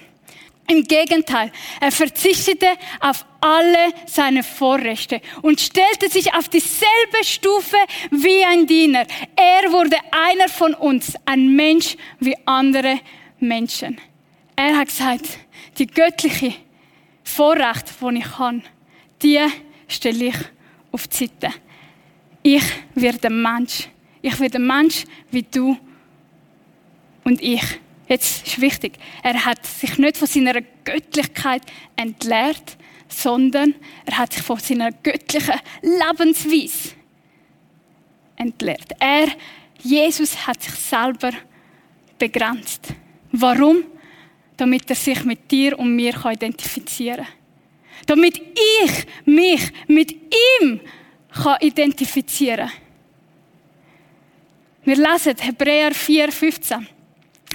Im 0.69 0.83
Gegenteil, 0.83 1.51
er 1.79 1.91
verzichtete 1.91 2.67
auf 2.99 3.25
alle 3.39 3.93
seine 4.05 4.43
Vorrechte 4.43 5.21
und 5.41 5.61
stellte 5.61 6.09
sich 6.09 6.33
auf 6.33 6.49
dieselbe 6.49 7.23
Stufe 7.23 7.77
wie 8.11 8.43
ein 8.43 8.67
Diener. 8.67 9.05
Er 9.35 9.71
wurde 9.71 9.95
einer 10.11 10.49
von 10.49 10.73
uns, 10.73 11.13
ein 11.25 11.55
Mensch 11.55 11.95
wie 12.19 12.35
andere 12.45 12.99
Menschen. 13.39 13.99
Er 14.57 14.77
hat 14.77 14.87
gesagt, 14.87 15.39
die 15.77 15.87
göttliche 15.87 16.53
Vorrecht, 17.23 17.93
die 18.01 18.17
ich 18.17 18.37
habe, 18.37 18.61
die 19.21 19.39
stelle 19.87 20.25
ich 20.25 20.37
auf 20.91 21.07
die 21.07 21.27
Seite. 21.27 21.53
Ich 22.43 22.63
werde 22.95 23.27
ein 23.27 23.41
Mensch. 23.41 23.87
Ich 24.21 24.39
werde 24.39 24.57
ein 24.57 24.67
Mensch 24.67 25.05
wie 25.31 25.43
du 25.43 25.77
und 27.23 27.41
ich. 27.41 27.79
Jetzt 28.07 28.47
ist 28.47 28.61
wichtig, 28.61 28.93
er 29.21 29.45
hat 29.45 29.65
sich 29.65 29.97
nicht 29.97 30.17
von 30.17 30.27
seiner 30.27 30.61
Göttlichkeit 30.85 31.63
entleert, 31.95 32.77
sondern 33.09 33.75
er 34.05 34.17
hat 34.17 34.33
sich 34.33 34.43
von 34.43 34.59
seiner 34.59 34.91
göttlichen 34.91 35.59
Lebensweise 35.81 36.95
entleert. 38.37 38.93
Er, 38.99 39.27
Jesus, 39.81 40.47
hat 40.47 40.61
sich 40.61 40.73
selber 40.75 41.31
begrenzt. 42.17 42.93
Warum? 43.31 43.83
Damit 44.55 44.89
er 44.89 44.95
sich 44.95 45.23
mit 45.23 45.51
dir 45.51 45.77
und 45.77 45.95
mir 45.95 46.13
identifizieren 46.31 47.25
kann. 47.25 47.33
Damit 48.05 48.37
ich 48.37 49.05
mich 49.25 49.71
mit 49.87 50.13
ihm 50.61 50.79
identifizieren 51.59 52.69
kann. 52.69 52.77
Wir 54.83 54.95
lesen 54.95 55.35
Hebräer 55.37 55.93
4, 55.93 56.31
15. 56.31 56.87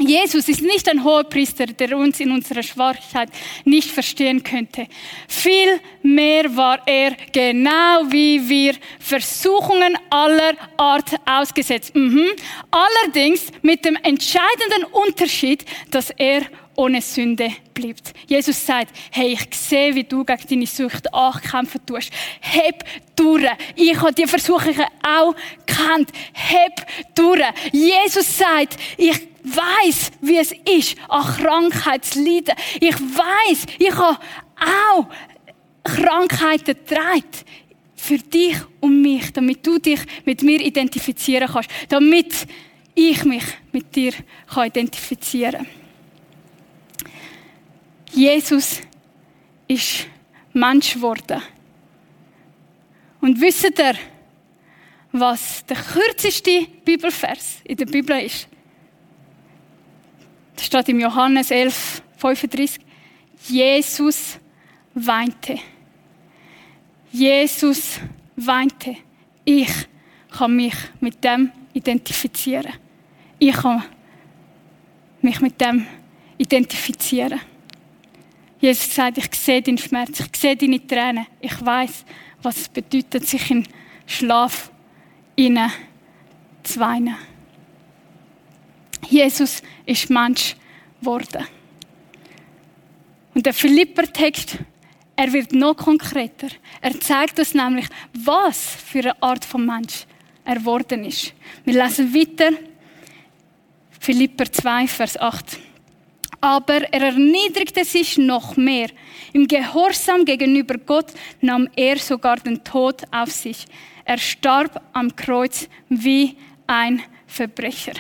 Jesus 0.00 0.49
ist 0.49 0.62
nicht 0.62 0.88
ein 0.88 1.04
Hohepriester, 1.04 1.66
der 1.66 1.96
uns 1.96 2.18
in 2.18 2.30
unserer 2.30 2.62
Schwachheit 2.62 3.28
nicht 3.64 3.90
verstehen 3.90 4.42
könnte. 4.42 4.87
Vielmehr 5.28 6.56
war 6.56 6.80
er 6.87 7.14
genau 7.30 8.11
wie 8.11 8.49
wir 8.49 8.75
Versuchungen 8.99 9.99
aller 10.08 10.54
Art 10.78 11.11
ausgesetzt. 11.26 11.94
Mhm. 11.94 12.30
Allerdings 12.70 13.49
mit 13.61 13.84
dem 13.84 13.96
entscheidenden 13.96 14.84
Unterschied, 14.92 15.64
dass 15.90 16.08
er 16.11 16.42
ohne 16.75 17.02
Sünde 17.02 17.50
bleibt. 17.75 18.14
Jesus 18.26 18.64
sagt, 18.64 18.96
hey, 19.11 19.34
ich 19.34 19.54
sehe, 19.54 19.94
wie 19.94 20.04
du 20.04 20.25
gegen 20.25 20.42
deine 20.49 20.66
Sucht 20.66 21.12
ankämpfen 21.12 21.84
tust. 21.84 22.11
Heb 22.40 22.82
durch. 23.14 23.46
Ich 23.76 24.00
habe 24.00 24.14
die 24.14 24.26
Versuchungen 24.26 24.87
auch 25.02 25.34
gekannt. 25.66 26.11
Heb 26.32 26.72
durch. 27.14 27.44
Jesus 27.72 28.38
sagt, 28.38 28.78
ich 28.96 29.32
weiß, 29.44 30.12
wie 30.20 30.38
es 30.38 30.52
ist, 30.52 30.96
an 31.08 31.25
Krankheit 31.25 32.04
zu 32.04 32.22
leiden. 32.22 32.54
Ich 32.80 32.94
weiß, 32.94 33.66
ich 33.78 33.94
habe 33.94 34.18
auch 34.56 35.06
Krankheiten 35.82 36.76
getragen. 36.76 37.25
Für 37.94 38.18
dich 38.18 38.56
und 38.80 39.00
mich, 39.00 39.32
damit 39.32 39.64
du 39.64 39.78
dich 39.78 40.00
mit 40.25 40.42
mir 40.42 40.61
identifizieren 40.61 41.49
kannst. 41.49 41.70
Damit 41.88 42.34
ich 42.94 43.25
mich 43.25 43.44
mit 43.70 43.94
dir 43.94 44.12
kann 44.46 44.66
identifizieren 44.66 45.64
kann. 45.64 45.66
Jesus 48.12 48.80
ist 49.68 50.06
Mensch 50.52 50.94
geworden. 50.94 51.40
Und 53.20 53.40
wisst 53.40 53.78
ihr, 53.78 53.94
was 55.12 55.64
der 55.66 55.76
kürzeste 55.76 56.66
Bibelvers 56.85 57.61
in 57.64 57.76
der 57.76 57.87
Bibel 57.87 58.18
ist? 58.18 58.48
Das 60.62 60.68
steht 60.68 60.90
im 60.90 61.01
Johannes 61.01 61.51
11, 61.51 62.05
35. 62.18 62.79
Jesus 63.48 64.38
weinte. 64.94 65.59
Jesus 67.11 67.98
weinte. 68.37 68.94
Ich 69.44 69.72
kann 70.31 70.55
mich 70.55 70.75
mit 71.01 71.25
dem 71.25 71.51
identifizieren. 71.72 72.75
Ich 73.40 73.57
kann 73.57 73.83
mich 75.20 75.40
mit 75.40 75.61
dem 75.61 75.85
identifizieren. 76.38 77.40
Jesus 78.61 78.94
sagt, 78.94 79.18
ich 79.18 79.35
sehe 79.35 79.61
deinen 79.61 79.79
Schmerz, 79.79 80.20
ich 80.20 80.40
sehe 80.40 80.55
deine 80.55 80.87
Tränen. 80.87 81.27
Ich 81.40 81.61
weiß, 81.61 82.05
was 82.40 82.57
es 82.59 82.68
bedeutet, 82.68 83.27
sich 83.27 83.51
in 83.51 83.66
Schlaf 84.07 84.70
zu 86.62 86.79
weinen. 86.79 87.16
Jesus 89.12 89.62
ist 89.85 90.09
Mensch 90.11 90.57
geworden. 91.01 91.46
Und 93.35 93.44
der 93.44 93.55
Philipper-Text, 93.55 94.59
er 95.16 95.33
wird 95.33 95.53
noch 95.53 95.77
konkreter. 95.77 96.48
Er 96.81 96.98
zeigt 97.01 97.38
uns 97.38 97.55
nämlich, 97.55 97.87
was 98.14 98.59
für 98.87 99.01
eine 99.01 99.22
Art 99.22 99.44
von 99.44 99.66
Mensch 99.66 100.07
er 100.44 100.57
geworden 100.57 101.05
ist. 101.05 101.33
Wir 101.64 101.83
lesen 101.83 102.14
weiter. 102.14 102.51
Philipper 104.01 104.51
2, 104.51 104.88
Vers 104.88 105.20
8 105.20 105.59
aber 106.42 106.92
er 106.92 107.03
erniedrigte 107.03 107.85
sich 107.85 108.18
noch 108.18 108.57
mehr. 108.57 108.88
Im 109.33 109.46
Gehorsam 109.46 110.25
gegenüber 110.25 110.75
Gott 110.77 111.12
nahm 111.40 111.68
er 111.77 111.96
sogar 111.98 112.37
den 112.38 112.64
Tod 112.64 113.03
auf 113.12 113.31
sich. 113.31 113.64
Er 114.05 114.18
starb 114.18 114.83
am 114.92 115.14
Kreuz 115.14 115.68
wie 115.88 116.37
ein 116.66 117.01
Verbrecher. 117.29 117.92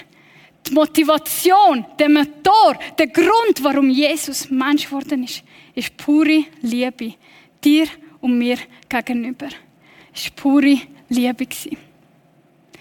Die 0.66 0.74
Motivation, 0.74 1.84
der 1.98 2.08
Motor, 2.08 2.78
der 2.98 3.08
Grund, 3.08 3.62
warum 3.62 3.90
Jesus 3.90 4.48
Mensch 4.50 4.86
geworden 4.86 5.24
ist, 5.24 5.42
ist 5.74 5.96
pure 5.96 6.44
Liebe. 6.62 7.14
Dir 7.62 7.86
und 8.20 8.38
mir 8.38 8.58
gegenüber. 8.88 9.48
Es 10.14 10.24
war 10.26 10.32
pure 10.36 10.80
Liebe. 11.08 11.46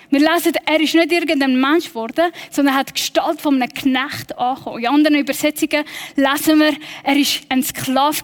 Wir 0.10 0.20
lesen, 0.20 0.54
er 0.65 0.80
ist 0.82 0.94
nicht 0.94 1.12
irgendein 1.12 1.60
Mensch 1.60 1.88
geworden, 1.88 2.32
sondern 2.50 2.76
er 2.76 2.80
hat 2.80 2.89
die 2.89 2.94
Gestalt 2.94 3.39
von 3.39 3.56
einem 3.56 3.74
Knecht 3.74 4.38
angekommen. 4.38 4.80
In 4.80 4.88
anderen 4.88 5.15
Übersetzungen 5.15 5.86
lesen 6.15 6.60
wir, 6.60 6.74
er 7.04 7.15
war 7.15 7.41
ein 7.50 7.63
Sklave 7.63 8.22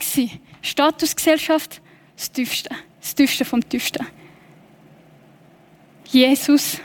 Statusgesellschaft, 0.61 1.81
das 2.15 2.31
Tiefste. 2.31 2.69
Das 2.99 3.15
Tiefste 3.15 3.45
vom 3.45 3.67
Tiefsten. 3.67 4.05
Jesus, 6.11 6.81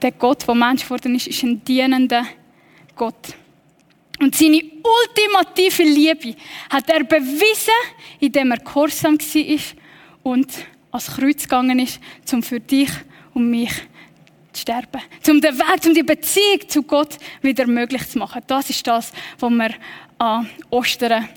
der 0.00 0.12
Gott, 0.12 0.46
der 0.46 0.54
Mensch 0.54 0.84
geworden 0.84 1.14
ist, 1.14 1.26
ist 1.26 1.42
ein 1.42 1.62
dienender 1.64 2.26
Gott. 2.94 3.34
Und 4.18 4.34
seine 4.34 4.60
ultimative 4.82 5.82
Liebe 5.82 6.36
hat 6.68 6.88
er 6.90 7.04
bewiesen, 7.04 7.72
indem 8.18 8.50
er 8.52 8.58
gehorsam 8.58 9.18
war 9.18 9.60
und 10.22 10.52
ans 10.90 11.06
Kreuz 11.06 11.42
gegangen 11.42 11.78
ist, 11.78 12.00
um 12.32 12.42
für 12.42 12.60
dich 12.60 12.90
und 13.32 13.50
mich 13.50 13.72
zu 14.52 14.60
sterben. 14.60 15.00
Um 15.28 15.40
den 15.40 15.58
Weg, 15.58 15.86
um 15.86 15.94
die 15.94 16.02
Beziehung 16.02 16.68
zu 16.68 16.82
Gott 16.82 17.16
wieder 17.40 17.66
möglich 17.66 18.06
zu 18.08 18.18
machen. 18.18 18.42
Das 18.46 18.68
ist 18.68 18.86
das, 18.86 19.12
was 19.38 19.50
wir 19.50 19.70
an 20.18 20.50
Ostern 20.68 21.28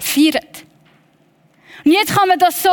feiern. 0.00 0.40
Und 1.86 1.92
jetzt 1.92 2.12
kann 2.12 2.26
man 2.26 2.36
das 2.40 2.64
so 2.64 2.68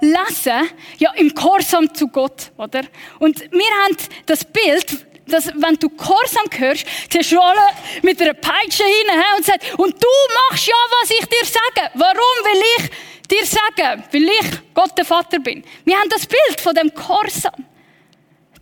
lesen, 0.00 0.70
ja, 0.96 1.12
im 1.16 1.34
Gehorsam 1.34 1.92
zu 1.92 2.08
Gott, 2.08 2.50
oder? 2.56 2.80
Und 3.18 3.38
wir 3.38 3.70
haben 3.84 3.94
das 4.24 4.42
Bild, 4.42 5.06
dass, 5.26 5.48
wenn 5.48 5.74
du 5.74 5.90
Gehorsam 5.90 6.46
hörst, 6.56 6.86
siehst 7.12 7.32
du 7.32 7.38
alle 7.38 7.60
mit 8.00 8.22
einer 8.22 8.32
Peitsche 8.32 8.84
hin 8.84 9.20
und 9.36 9.44
sagst, 9.44 9.74
und 9.74 10.02
du 10.02 10.08
machst 10.48 10.66
ja, 10.66 10.74
was 11.02 11.10
ich 11.10 11.26
dir 11.26 11.44
sage. 11.44 11.90
Warum 11.92 12.16
will 12.16 12.62
ich 12.78 12.90
dir 13.28 13.44
sagen, 13.44 14.02
weil 14.10 14.22
ich 14.22 14.58
Gott 14.72 14.96
der 14.96 15.04
Vater 15.04 15.40
bin. 15.40 15.62
Wir 15.84 15.98
haben 15.98 16.08
das 16.08 16.26
Bild 16.26 16.58
von 16.58 16.74
dem 16.74 16.88
Gehorsam. 16.88 17.66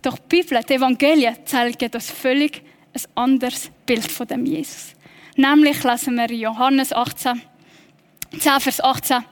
Doch 0.01 0.17
die 0.17 0.41
Bibel, 0.41 0.61
die 0.67 0.73
Evangelien 0.73 1.37
zeigen 1.45 1.91
das 1.91 2.11
völlig 2.11 2.61
ein 2.93 3.01
anderes 3.15 3.71
Bild 3.85 4.11
von 4.11 4.27
dem 4.27 4.45
Jesus. 4.45 4.95
Nämlich 5.37 5.81
lesen 5.81 6.15
wir 6.15 6.29
Johannes 6.35 6.91
18, 6.91 7.41
10 8.37 8.59
Vers 8.59 8.81
18. 8.81 9.23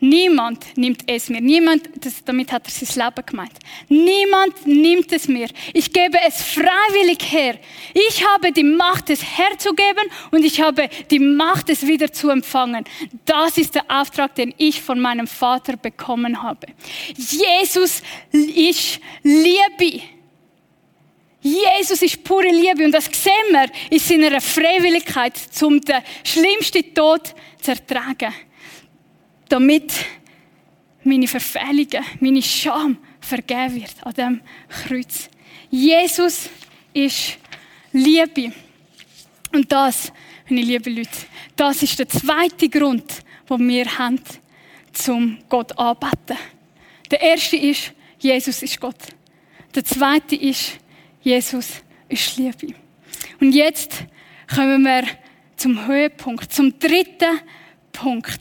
Niemand 0.00 0.76
nimmt 0.76 1.02
es 1.06 1.28
mir. 1.28 1.40
Niemand, 1.40 1.88
das, 2.00 2.22
damit 2.24 2.50
hat 2.52 2.66
er 2.66 2.70
sein 2.70 3.04
Leben 3.04 3.26
gemeint. 3.26 3.52
Niemand 3.88 4.66
nimmt 4.66 5.12
es 5.12 5.28
mir. 5.28 5.48
Ich 5.72 5.92
gebe 5.92 6.18
es 6.26 6.42
freiwillig 6.42 7.18
her. 7.30 7.58
Ich 7.94 8.26
habe 8.26 8.52
die 8.52 8.64
Macht, 8.64 9.10
es 9.10 9.22
herzugeben 9.22 10.10
und 10.30 10.44
ich 10.44 10.60
habe 10.60 10.88
die 11.10 11.20
Macht, 11.20 11.70
es 11.70 11.86
wieder 11.86 12.12
zu 12.12 12.30
empfangen. 12.30 12.84
Das 13.24 13.56
ist 13.56 13.74
der 13.76 13.84
Auftrag, 13.88 14.34
den 14.34 14.52
ich 14.58 14.80
von 14.80 15.00
meinem 15.00 15.26
Vater 15.26 15.76
bekommen 15.76 16.42
habe. 16.42 16.66
Jesus 17.16 18.02
ist 18.30 19.00
Liebe. 19.22 20.02
Jesus 21.40 22.00
ist 22.00 22.24
pure 22.24 22.50
Liebe 22.50 22.84
und 22.84 22.92
das 22.92 23.04
sehen 23.04 23.32
wir 23.50 23.66
in 23.90 23.98
seiner 23.98 24.40
Freiwilligkeit, 24.40 25.34
um 25.62 25.80
den 25.80 26.02
schlimmsten 26.24 26.94
Tod 26.94 27.34
zu 27.60 27.72
ertragen 27.72 28.32
damit 29.54 29.92
meine 31.04 31.28
Verfehlungen, 31.28 32.04
meine 32.18 32.42
Scham 32.42 32.98
vergeben 33.20 33.76
wird 33.76 33.94
an 34.02 34.12
dem 34.14 34.40
Kreuz. 34.68 35.30
Jesus 35.70 36.50
ist 36.92 37.38
Liebe. 37.92 38.52
Und 39.52 39.70
das, 39.70 40.12
meine 40.48 40.62
lieben 40.62 40.96
Leute, 40.96 41.10
das 41.54 41.84
ist 41.84 41.96
der 42.00 42.08
zweite 42.08 42.68
Grund, 42.68 43.04
den 43.48 43.68
wir 43.68 43.96
haben, 43.96 44.20
zum 44.92 45.38
Gott 45.48 45.78
anbeten. 45.78 46.36
Der 47.12 47.20
erste 47.20 47.56
ist, 47.56 47.92
Jesus 48.18 48.60
ist 48.60 48.80
Gott. 48.80 48.98
Der 49.72 49.84
zweite 49.84 50.34
ist, 50.34 50.78
Jesus 51.22 51.74
ist 52.08 52.36
Liebe. 52.38 52.74
Und 53.40 53.52
jetzt 53.52 54.04
kommen 54.52 54.82
wir 54.82 55.04
zum 55.54 55.86
Höhepunkt, 55.86 56.52
zum 56.52 56.76
dritten 56.76 57.38
Punkt, 57.92 58.40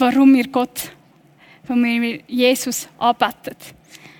warum 0.00 0.34
wir 0.34 0.48
Gott, 0.48 0.90
warum 1.66 1.84
wir 1.84 2.20
Jesus 2.26 2.88
anbeten. 2.98 3.56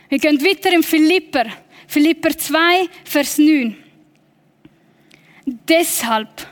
Wir 0.08 0.18
gehen 0.18 0.40
weiter 0.44 0.72
in 0.72 0.82
Philipper, 0.82 1.46
Philipper 1.86 2.36
2, 2.36 2.88
Vers 3.04 3.38
9. 3.38 3.76
Deshalb 5.46 6.46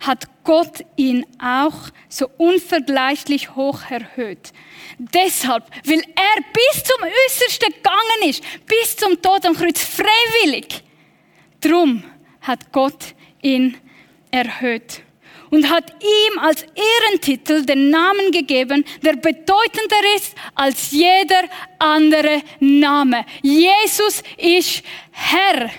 hat 0.00 0.26
Gott 0.42 0.84
ihn 0.96 1.24
auch 1.40 1.90
so 2.08 2.28
unvergleichlich 2.38 3.54
hoch 3.54 3.80
erhöht. 3.88 4.52
Deshalb, 4.98 5.64
weil 5.84 6.00
er 6.00 6.42
bis 6.52 6.82
zum 6.82 7.02
Äußersten 7.02 7.72
gegangen 7.72 8.28
ist, 8.28 8.42
bis 8.66 8.96
zum 8.96 9.20
Tod 9.20 9.46
am 9.46 9.54
Kreuz, 9.54 9.80
freiwillig. 9.80 10.82
Drum 11.60 12.02
hat 12.40 12.72
Gott 12.72 13.14
ihn 13.42 13.76
erhöht 14.32 15.02
und 15.52 15.68
hat 15.68 15.92
ihm 16.00 16.38
als 16.38 16.64
Ehrentitel 16.74 17.64
den 17.66 17.90
Namen 17.90 18.32
gegeben, 18.32 18.84
der 19.02 19.16
bedeutender 19.16 20.02
ist 20.16 20.34
als 20.54 20.90
jeder 20.92 21.44
andere 21.78 22.42
Name. 22.58 23.26
Jesus 23.42 24.22
ist 24.38 24.82
Herr. 25.10 25.70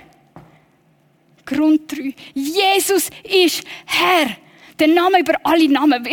Grund 1.44 1.92
3. 1.92 2.14
Jesus 2.36 3.10
ist 3.24 3.64
Herr. 3.86 4.38
Der 4.78 4.90
Name 4.90 5.22
über 5.22 5.34
alle 5.44 5.68
Namen. 5.68 6.08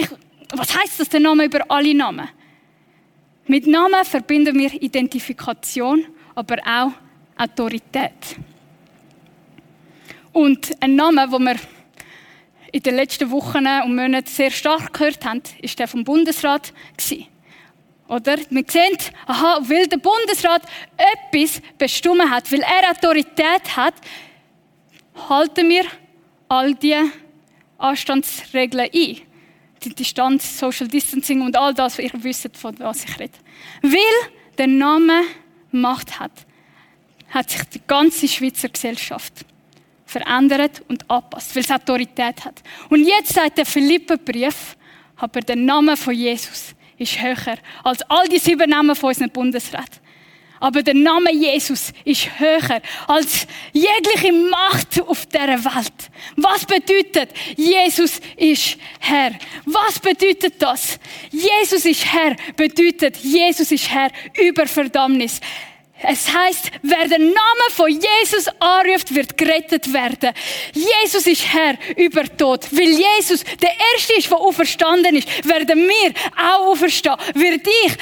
Was 0.54 0.78
heißt 0.78 1.00
das, 1.00 1.10
der 1.10 1.20
Name 1.20 1.44
über 1.44 1.60
alle 1.70 1.94
Namen? 1.94 2.30
Mit 3.46 3.66
Namen 3.66 4.06
verbinden 4.06 4.58
wir 4.58 4.72
Identifikation, 4.82 6.06
aber 6.34 6.56
auch 6.66 6.92
Autorität. 7.36 8.36
Und 10.32 10.70
ein 10.80 10.94
Name, 10.96 11.26
wo 11.30 11.38
wir 11.38 11.56
in 12.72 12.82
den 12.82 12.94
letzten 12.94 13.30
Wochen 13.30 13.66
und 13.66 13.96
Monaten 13.96 14.28
sehr 14.28 14.50
stark 14.50 14.92
gehört 14.92 15.24
haben, 15.24 15.42
ist 15.60 15.78
der 15.78 15.88
vom 15.88 16.04
Bundesrat 16.04 16.72
Oder? 18.08 18.38
Wir 18.50 18.64
sehen, 18.66 18.96
aha, 19.26 19.60
weil 19.62 19.86
der 19.86 19.98
Bundesrat 19.98 20.62
etwas 20.96 21.60
bestimmt 21.78 22.30
hat, 22.30 22.50
weil 22.52 22.60
er 22.60 22.90
Autorität 22.90 23.76
hat, 23.76 23.94
halten 25.28 25.68
wir 25.68 25.84
all 26.48 26.74
die 26.74 26.96
Anstandsregeln 27.78 28.88
ein. 28.92 29.16
Die 29.82 29.94
Distanz, 29.94 30.58
Social 30.58 30.88
Distancing 30.88 31.40
und 31.40 31.56
all 31.56 31.72
das, 31.72 31.98
ihr 31.98 32.10
wisst, 32.14 32.56
von 32.56 32.78
was 32.80 33.04
ich 33.04 33.18
rede. 33.18 33.32
Weil 33.82 34.30
der 34.58 34.66
Name 34.66 35.22
Macht 35.72 36.20
hat, 36.20 36.32
hat 37.30 37.48
sich 37.48 37.62
die 37.64 37.80
ganze 37.86 38.28
Schweizer 38.28 38.68
Gesellschaft 38.68 39.46
verändert 40.10 40.82
und 40.88 41.08
anpasst, 41.08 41.54
weil 41.54 41.62
es 41.62 41.70
Autorität 41.70 42.44
hat. 42.44 42.62
Und 42.88 43.04
jetzt 43.04 43.32
sagt 43.32 43.58
der 43.58 43.66
Philipperbrief, 43.66 44.76
aber 45.16 45.40
der 45.40 45.56
Name 45.56 45.96
von 45.96 46.14
Jesus 46.14 46.74
ist 46.98 47.22
höher 47.22 47.56
als 47.84 48.02
all 48.10 48.26
die 48.28 48.38
sieben 48.38 48.68
Namen 48.68 48.96
von 48.96 49.08
unserem 49.08 49.30
Bundesrat. 49.30 50.00
Aber 50.58 50.82
der 50.82 50.94
Name 50.94 51.32
Jesus 51.32 51.92
ist 52.04 52.38
höher 52.38 52.82
als 53.06 53.46
jegliche 53.72 54.32
Macht 54.32 55.00
auf 55.00 55.24
der 55.26 55.64
Welt. 55.64 56.10
Was 56.36 56.66
bedeutet, 56.66 57.30
Jesus 57.56 58.20
ist 58.36 58.76
Herr? 58.98 59.32
Was 59.64 59.98
bedeutet 59.98 60.60
das? 60.60 60.98
Jesus 61.30 61.86
ist 61.86 62.04
Herr 62.12 62.36
bedeutet, 62.56 63.16
Jesus 63.16 63.72
ist 63.72 63.90
Herr 63.90 64.10
über 64.38 64.66
Verdammnis. 64.66 65.40
Es 66.02 66.32
heißt, 66.32 66.70
wer 66.82 67.08
den 67.08 67.26
Namen 67.26 67.70
von 67.70 67.90
Jesus 67.90 68.48
anruft, 68.58 69.14
wird 69.14 69.36
gerettet 69.36 69.92
werden. 69.92 70.30
Jesus 70.72 71.26
ist 71.26 71.52
Herr 71.52 71.76
über 71.96 72.24
Tod. 72.36 72.66
Weil 72.72 72.88
Jesus 72.88 73.44
der 73.60 73.72
Erste 73.94 74.14
ist, 74.14 74.30
der 74.30 74.38
auferstanden 74.38 75.16
ist, 75.16 75.28
werden 75.46 75.78
wir 75.78 76.12
auch 76.36 76.68
auferstehen. 76.68 77.16
Wird 77.34 77.66
ich 77.66 77.92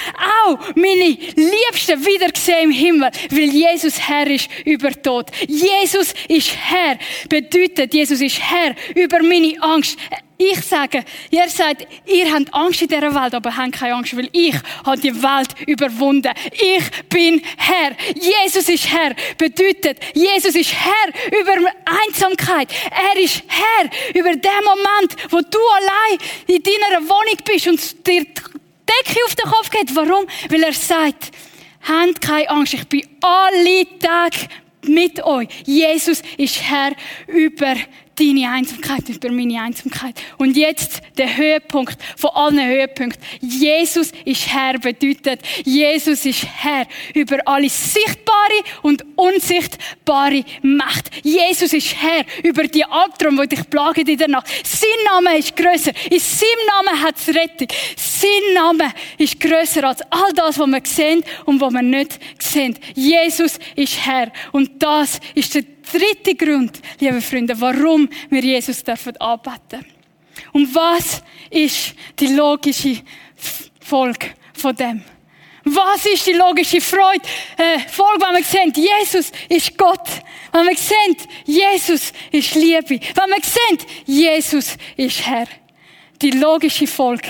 auch 0.47 0.59
meine 0.77 1.17
Liebsten 1.35 2.05
wieder 2.07 2.29
sehen 2.37 2.65
im 2.65 2.71
Himmel. 2.71 3.11
Weil 3.31 3.51
Jesus 3.51 3.99
Herr 3.99 4.27
ist 4.29 4.49
über 4.65 4.91
Tod. 5.03 5.31
Jesus 5.47 6.15
ist 6.29 6.55
Herr. 6.57 6.99
Bedeutet, 7.29 7.93
Jesus 7.95 8.21
ist 8.21 8.41
Herr 8.41 8.75
über 8.95 9.23
meine 9.23 9.61
Angst. 9.61 9.99
Ich 10.41 10.61
sage, 10.61 11.05
ihr 11.31 11.49
sagt, 11.49 11.85
ihr 12.07 12.33
habt 12.33 12.55
Angst 12.55 12.81
in 12.81 12.87
dieser 12.87 13.13
Welt, 13.13 13.35
aber 13.35 13.57
habt 13.57 13.73
keine 13.73 13.95
Angst, 13.95 14.17
weil 14.17 14.29
ich 14.31 14.55
habe 14.87 15.01
die 15.01 15.13
Welt 15.21 15.49
überwunden. 15.67 16.33
Ich 16.53 17.09
bin 17.09 17.43
Herr. 17.57 17.97
Jesus 18.15 18.69
ist 18.69 18.89
Herr. 18.89 19.17
Bedeutet, 19.37 19.99
Jesus 20.15 20.55
ist 20.55 20.73
Herr 20.73 21.41
über 21.41 21.55
Einsamkeit. 22.07 22.69
Er 22.89 23.21
ist 23.21 23.43
Herr 23.49 23.91
über 24.15 24.31
den 24.31 24.65
Moment, 24.65 25.17
wo 25.31 25.41
du 25.41 25.59
allein 25.81 26.19
in 26.47 26.63
deiner 26.63 27.03
Wohnung 27.09 27.39
bist 27.45 27.67
und 27.67 28.07
dir 28.07 28.23
die 28.23 28.33
Decke 28.87 29.21
auf 29.27 29.35
den 29.35 29.51
Kopf 29.51 29.71
geht. 29.71 29.97
Warum? 29.97 30.25
Weil 30.51 30.63
er 30.63 30.73
sagt, 30.73 31.33
habt 31.83 32.21
keine 32.21 32.49
Angst, 32.49 32.75
ich 32.75 32.87
bin 32.87 33.03
alle 33.23 33.87
Tage 33.99 34.47
mit 34.87 35.21
euch. 35.25 35.49
Jesus 35.65 36.23
ist 36.37 36.63
Herr 36.63 36.93
über 37.27 37.75
deine 38.19 38.51
Einsamkeit, 38.51 39.09
über 39.09 39.31
meine 39.31 39.61
Einsamkeit. 39.61 40.21
Und 40.39 40.57
jetzt 40.57 41.01
der 41.17 41.37
Höhepunkt 41.37 41.97
von 42.17 42.31
allen 42.31 42.67
Höhepunkten. 42.67 43.23
Jesus 43.41 44.13
ist 44.25 44.49
Herr 44.49 44.79
bedeutet, 44.79 45.41
Jesus 45.65 46.25
ist 46.27 46.45
Herr 46.45 46.87
über 47.15 47.39
alle 47.47 47.69
sichtbare 47.69 48.37
und 48.83 49.05
unsichtbare 49.17 50.45
Macht. 50.63 51.11
Jesus 51.23 51.73
ist 51.73 51.95
Herr 51.97 52.25
über 52.43 52.65
die 52.65 52.85
Albträume, 52.85 53.47
die 53.47 53.57
dich 53.57 53.71
plagen 53.71 54.07
in 54.07 54.19
der 54.19 54.29
Nacht. 54.29 54.49
Sein 54.65 54.89
Name 55.05 55.39
ist 55.39 55.57
größer. 55.57 55.93
In 56.11 56.21
seinem 56.21 56.67
Namen 56.67 57.03
hat 57.03 57.17
es 57.17 57.29
Rettung. 57.29 57.69
Sein 57.97 58.55
Name 58.55 58.93
ist 59.19 59.39
größer 59.41 59.85
als 59.85 60.03
all 60.11 60.33
das, 60.35 60.59
was 60.59 60.67
wir 60.67 60.83
sehen 60.85 61.23
und 61.45 61.61
was 61.61 61.73
wir 61.73 61.83
nicht 61.83 62.19
sehen. 62.39 62.79
Jesus 62.95 63.59
ist 63.77 64.05
Herr. 64.05 64.33
Und 64.53 64.83
das 64.83 65.21
ist 65.35 65.55
der 65.55 65.78
dritte 65.93 66.35
Grund, 66.35 66.81
liebe 67.01 67.21
Freunde, 67.21 67.59
warum 67.61 68.09
wir 68.31 68.43
Jesus 68.43 68.83
dürfen 68.83 69.17
anbeten. 69.19 69.85
Und 70.53 70.75
was 70.75 71.23
ist 71.51 71.95
die 72.19 72.29
logische 72.29 73.03
Folge 73.81 74.29
von 74.55 74.75
dem? 74.75 75.03
Was 75.65 76.07
ist 76.07 76.27
die 76.27 76.33
logische 76.33 76.81
Freude, 76.81 77.23
äh, 77.57 77.79
Folge, 77.89 78.25
wenn 78.25 78.37
wir 78.37 78.45
sehen, 78.45 78.73
Jesus 78.75 79.33
ist 79.49 79.77
Gott. 79.77 80.09
Wenn 80.53 80.67
wir 80.67 80.77
sehen, 80.77 81.17
Jesus 81.45 82.13
ist 82.33 82.55
Liebe. 82.55 82.89
Wenn 82.89 83.31
wir 83.31 83.43
sehen, 83.43 83.79
Jesus 84.07 84.77
ist 84.97 85.27
Herr. 85.27 85.47
Die 86.23 86.31
logische 86.31 86.87
Folge 86.87 87.29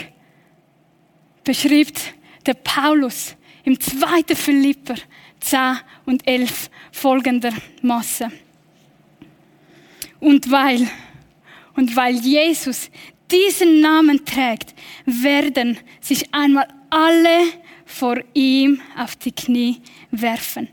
beschreibt 1.42 2.14
der 2.46 2.54
Paulus 2.54 3.34
im 3.64 3.78
2. 3.78 4.34
Philipper 4.34 4.94
10 5.40 5.78
und 6.06 6.26
11 6.26 6.70
folgendermaßen. 6.92 8.47
Und 10.20 10.50
weil, 10.50 10.88
und 11.74 11.94
weil 11.94 12.16
Jesus 12.16 12.90
diesen 13.30 13.80
Namen 13.80 14.24
trägt, 14.24 14.74
werden 15.04 15.78
sich 16.00 16.32
einmal 16.32 16.66
alle 16.90 17.52
vor 17.84 18.16
ihm 18.34 18.80
auf 18.96 19.16
die 19.16 19.32
Knie 19.32 19.80
werfen. 20.10 20.68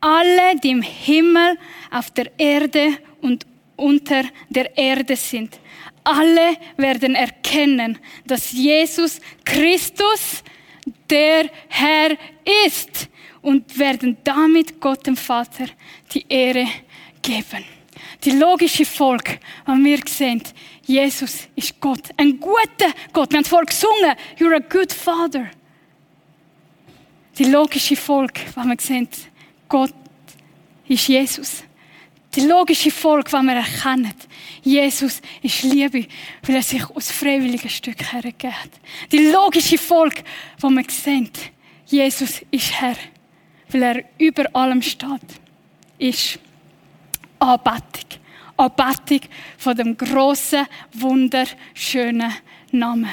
Alle, 0.00 0.58
die 0.62 0.70
im 0.70 0.82
Himmel, 0.82 1.58
auf 1.90 2.10
der 2.10 2.38
Erde 2.38 2.98
und 3.20 3.46
unter 3.76 4.24
der 4.50 4.76
Erde 4.76 5.16
sind. 5.16 5.58
Alle 6.04 6.56
werden 6.76 7.14
erkennen, 7.14 7.98
dass 8.26 8.52
Jesus 8.52 9.20
Christus 9.44 10.44
der 11.08 11.48
Herr 11.68 12.16
ist 12.66 13.08
und 13.40 13.78
werden 13.78 14.18
damit 14.22 14.80
Gott 14.80 15.06
dem 15.06 15.16
Vater 15.16 15.66
die 16.12 16.24
Ehre 16.28 16.66
geben. 17.22 17.64
Die 18.24 18.32
logische 18.32 18.84
Folge, 18.84 19.38
wenn 19.66 19.84
wir 19.84 20.00
sehen, 20.06 20.42
Jesus 20.82 21.48
ist 21.54 21.80
Gott. 21.80 22.10
Ein 22.16 22.38
guter 22.38 22.92
Gott. 23.12 23.30
Wir 23.30 23.38
haben 23.38 23.44
es 23.44 23.48
vorher 23.48 23.66
gesungen. 23.66 24.14
You're 24.38 24.56
a 24.56 24.58
good 24.58 24.92
father. 24.92 25.50
Die 27.38 27.44
logische 27.44 27.96
Folge, 27.96 28.40
wenn 28.54 28.68
wir 28.68 28.76
sehen, 28.78 29.08
Gott 29.68 29.92
ist 30.86 31.08
Jesus. 31.08 31.64
Die 32.34 32.42
logische 32.42 32.90
Folge, 32.90 33.32
wenn 33.32 33.46
wir 33.46 33.54
erkennen, 33.54 34.14
Jesus 34.62 35.20
ist 35.42 35.62
Liebe, 35.62 36.06
weil 36.42 36.56
er 36.56 36.62
sich 36.62 36.84
aus 36.90 37.10
freiwilligen 37.10 37.70
Stück 37.70 38.12
hergegeben 38.12 38.60
hat. 38.60 38.70
Die 39.12 39.30
logische 39.30 39.78
Folge, 39.78 40.22
wo 40.58 40.68
wir 40.70 40.84
sehen, 40.88 41.30
Jesus 41.86 42.42
ist 42.50 42.80
Herr, 42.80 42.96
weil 43.68 43.82
er 43.82 44.04
über 44.18 44.46
allem 44.54 44.82
steht, 44.82 45.20
ist 45.98 46.38
Anbetung. 47.44 48.20
Anbetung 48.56 49.20
von 49.58 49.76
dem 49.76 49.96
grossen, 49.96 50.66
wunderschönen 50.92 52.32
Namen. 52.70 53.10